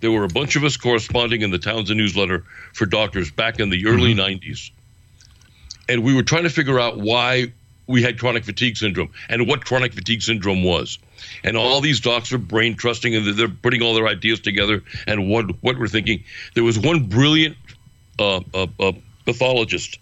[0.00, 2.44] there were a bunch of us corresponding in the Townsend newsletter
[2.74, 4.70] for doctors back in the early 90s.
[5.88, 7.52] And we were trying to figure out why
[7.86, 10.98] we had chronic fatigue syndrome and what chronic fatigue syndrome was.
[11.44, 15.30] And all these docs are brain trusting and they're putting all their ideas together and
[15.30, 16.24] what, what we're thinking.
[16.54, 17.56] There was one brilliant
[18.18, 18.92] uh, uh, uh,
[19.24, 19.98] pathologist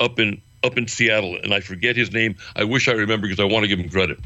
[0.00, 2.36] up in up in Seattle, and I forget his name.
[2.54, 4.18] I wish I remember because I want to give him credit.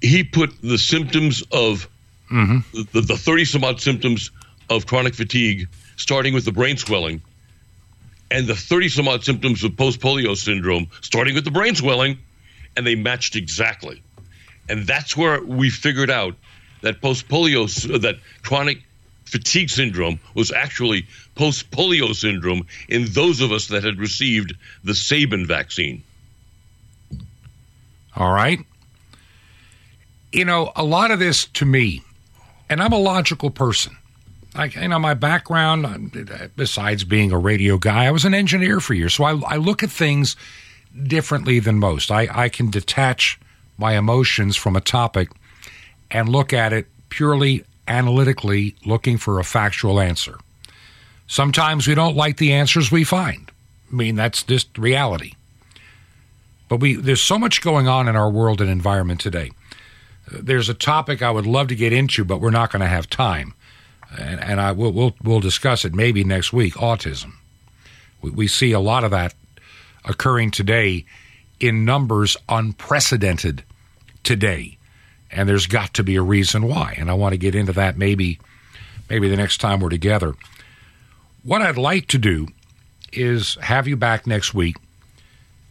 [0.00, 1.88] He put the symptoms of
[2.30, 2.58] mm-hmm.
[2.92, 4.30] the, the 30 some odd symptoms
[4.68, 7.20] of chronic fatigue, starting with the brain swelling,
[8.30, 12.18] and the 30 some odd symptoms of post polio syndrome, starting with the brain swelling,
[12.76, 14.02] and they matched exactly.
[14.68, 16.36] And that's where we figured out
[16.82, 17.66] that post polio,
[18.00, 18.82] that chronic
[19.24, 24.94] fatigue syndrome was actually post polio syndrome in those of us that had received the
[24.94, 26.02] Sabin vaccine.
[28.16, 28.58] All right.
[30.32, 32.02] You know, a lot of this to me,
[32.68, 33.96] and I'm a logical person.
[34.54, 38.80] I, you know, my background, uh, besides being a radio guy, I was an engineer
[38.80, 39.14] for years.
[39.14, 40.36] So I, I look at things
[41.04, 42.10] differently than most.
[42.10, 43.38] I, I can detach
[43.78, 45.30] my emotions from a topic
[46.10, 50.38] and look at it purely analytically, looking for a factual answer.
[51.26, 53.50] Sometimes we don't like the answers we find.
[53.90, 55.34] I mean, that's just reality.
[56.68, 59.50] But we there's so much going on in our world and environment today.
[60.30, 63.10] There's a topic I would love to get into, but we're not going to have
[63.10, 63.54] time,
[64.18, 66.74] and, and I will we'll, we'll discuss it maybe next week.
[66.74, 67.32] Autism.
[68.22, 69.34] We, we see a lot of that
[70.04, 71.04] occurring today
[71.58, 73.64] in numbers unprecedented
[74.22, 74.78] today,
[75.30, 76.94] and there's got to be a reason why.
[76.96, 78.38] And I want to get into that maybe
[79.08, 80.34] maybe the next time we're together.
[81.42, 82.48] What I'd like to do
[83.12, 84.76] is have you back next week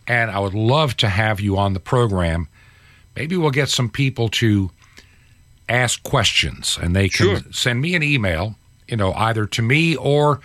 [0.10, 2.49] and I would love to have you on the program.
[3.20, 4.72] Maybe we'll get some people to
[5.67, 7.39] ask questions, and they can Sure.
[7.51, 8.55] send me an email.
[8.88, 10.39] You know, either to me or,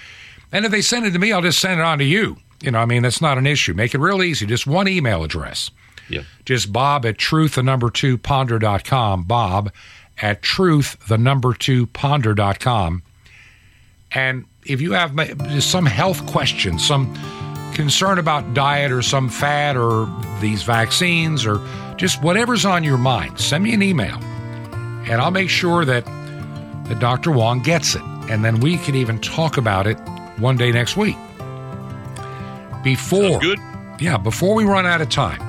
[0.52, 2.36] and if they send it to me, I'll just send it on to you.
[2.60, 3.72] You know, I mean, that's not an issue.
[3.74, 4.44] Make it real easy.
[4.44, 5.70] Just one email address.
[6.10, 6.22] Yeah.
[6.44, 9.22] Just Bob at truth the number two ponder.com.
[9.22, 9.72] Bob
[10.20, 13.02] at truth the number two ponder.com.
[14.12, 15.12] And if you have
[15.62, 17.14] some health question, some
[17.74, 20.08] concern about diet or some fad or
[20.40, 21.60] these vaccines or
[21.96, 24.16] just whatever's on your mind, send me an email.
[25.06, 26.04] And I'll make sure that,
[26.86, 27.30] that Dr.
[27.30, 28.02] Wong gets it.
[28.30, 29.98] And then we can even talk about it
[30.38, 31.16] one day next week.
[32.82, 33.58] Before, Good.
[34.00, 35.42] yeah, before we run out of time,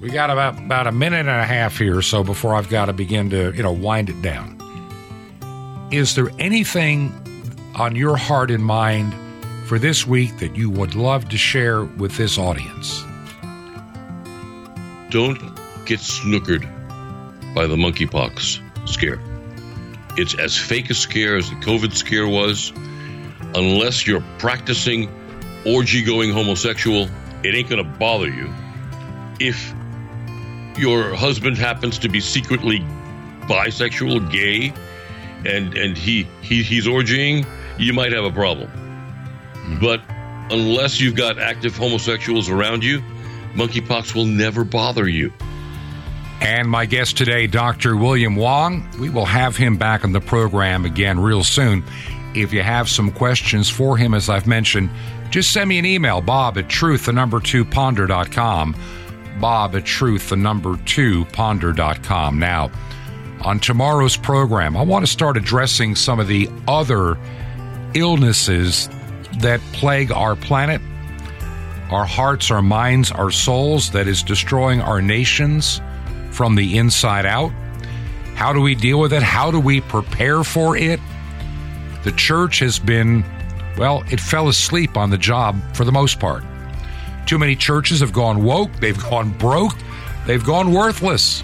[0.00, 2.94] we got about about a minute and a half here, so before I've got to
[2.94, 4.56] begin to you know wind it down.
[5.90, 7.12] Is there anything
[7.74, 9.14] on your heart and mind
[9.70, 13.04] for this week that you would love to share with this audience?
[15.10, 15.38] Don't
[15.86, 16.64] get snookered
[17.54, 19.20] by the monkeypox scare.
[20.16, 22.72] It's as fake a scare as the COVID scare was.
[23.54, 25.08] Unless you're practicing
[25.64, 27.08] orgy going homosexual,
[27.44, 28.52] it ain't going to bother you.
[29.38, 29.72] If
[30.76, 32.80] your husband happens to be secretly
[33.42, 34.72] bisexual, gay,
[35.48, 37.46] and and he, he he's orgying,
[37.78, 38.68] you might have a problem.
[39.78, 40.00] But
[40.50, 43.02] unless you've got active homosexuals around you,
[43.54, 45.32] monkeypox will never bother you.
[46.40, 47.96] And my guest today, Dr.
[47.96, 51.84] William Wong, we will have him back on the program again real soon.
[52.34, 54.90] If you have some questions for him, as I've mentioned,
[55.30, 58.74] just send me an email, bob at truth, the number two ponder.com.
[59.38, 62.38] Bob at truth, the number two ponder.com.
[62.38, 62.70] Now,
[63.42, 67.18] on tomorrow's program, I want to start addressing some of the other
[67.94, 68.88] illnesses
[69.38, 70.80] that plague our planet,
[71.90, 75.80] our hearts, our minds, our souls, that is destroying our nations
[76.30, 77.50] from the inside out.
[78.34, 79.22] How do we deal with it?
[79.22, 81.00] How do we prepare for it?
[82.04, 83.24] The church has been,
[83.76, 86.44] well, it fell asleep on the job for the most part.
[87.26, 89.74] Too many churches have gone woke, they've gone broke,
[90.26, 91.42] they've gone worthless.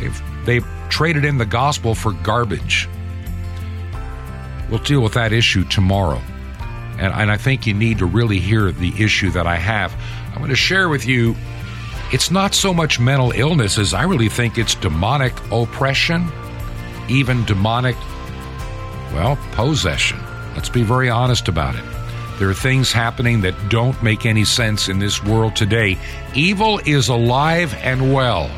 [0.00, 2.88] They've they've traded in the gospel for garbage.
[4.70, 6.20] We'll deal with that issue tomorrow.
[6.98, 9.94] And, and I think you need to really hear the issue that I have.
[10.32, 11.36] I'm going to share with you
[12.12, 16.30] it's not so much mental illness as I really think it's demonic oppression,
[17.08, 17.96] even demonic,
[19.12, 20.20] well, possession.
[20.54, 21.84] Let's be very honest about it.
[22.38, 25.98] There are things happening that don't make any sense in this world today.
[26.34, 28.48] Evil is alive and well.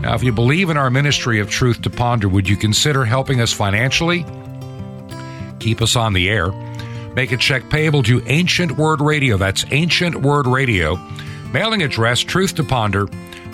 [0.00, 3.40] Now, if you believe in our ministry of Truth to Ponder, would you consider helping
[3.40, 4.24] us financially?
[5.58, 6.52] Keep us on the air.
[7.16, 9.38] Make a check payable to Ancient Word Radio.
[9.38, 10.96] That's Ancient Word Radio.
[11.50, 13.06] Mailing address Truth to Ponder,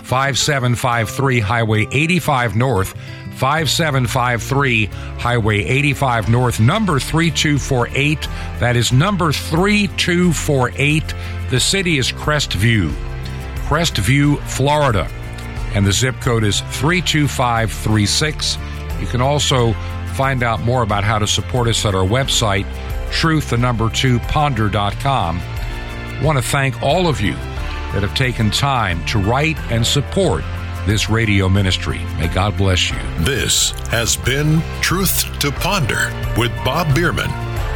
[0.03, 2.89] 5753 Highway 85 North,
[3.37, 8.23] 5753 Highway 85 North, number 3248.
[8.59, 11.15] That is number 3248.
[11.49, 12.89] The city is Crestview,
[13.69, 15.07] Crestview, Florida.
[15.73, 18.57] And the zip code is 32536.
[18.99, 19.71] You can also
[20.13, 22.65] find out more about how to support us at our website,
[23.13, 25.39] truth, the number two, ponder.com.
[25.39, 27.33] I want to thank all of you
[27.93, 30.43] that have taken time to write and support
[30.85, 31.99] this radio ministry.
[32.17, 32.97] May God bless you.
[33.19, 37.29] This has been Truth to Ponder with Bob Bierman.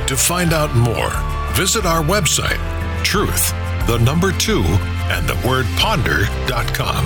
[0.08, 1.12] To find out more,
[1.54, 2.60] visit our website,
[3.04, 3.52] truth,
[3.88, 4.64] the number two,
[5.10, 7.06] and the word ponder.com.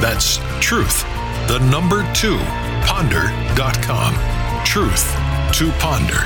[0.00, 1.02] That's truth,
[1.48, 2.38] the number two,
[2.86, 4.14] ponder.com.
[4.64, 5.04] Truth,
[5.54, 6.24] to Ponder,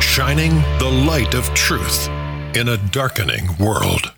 [0.00, 2.08] shining the light of truth
[2.56, 4.12] in a darkening world.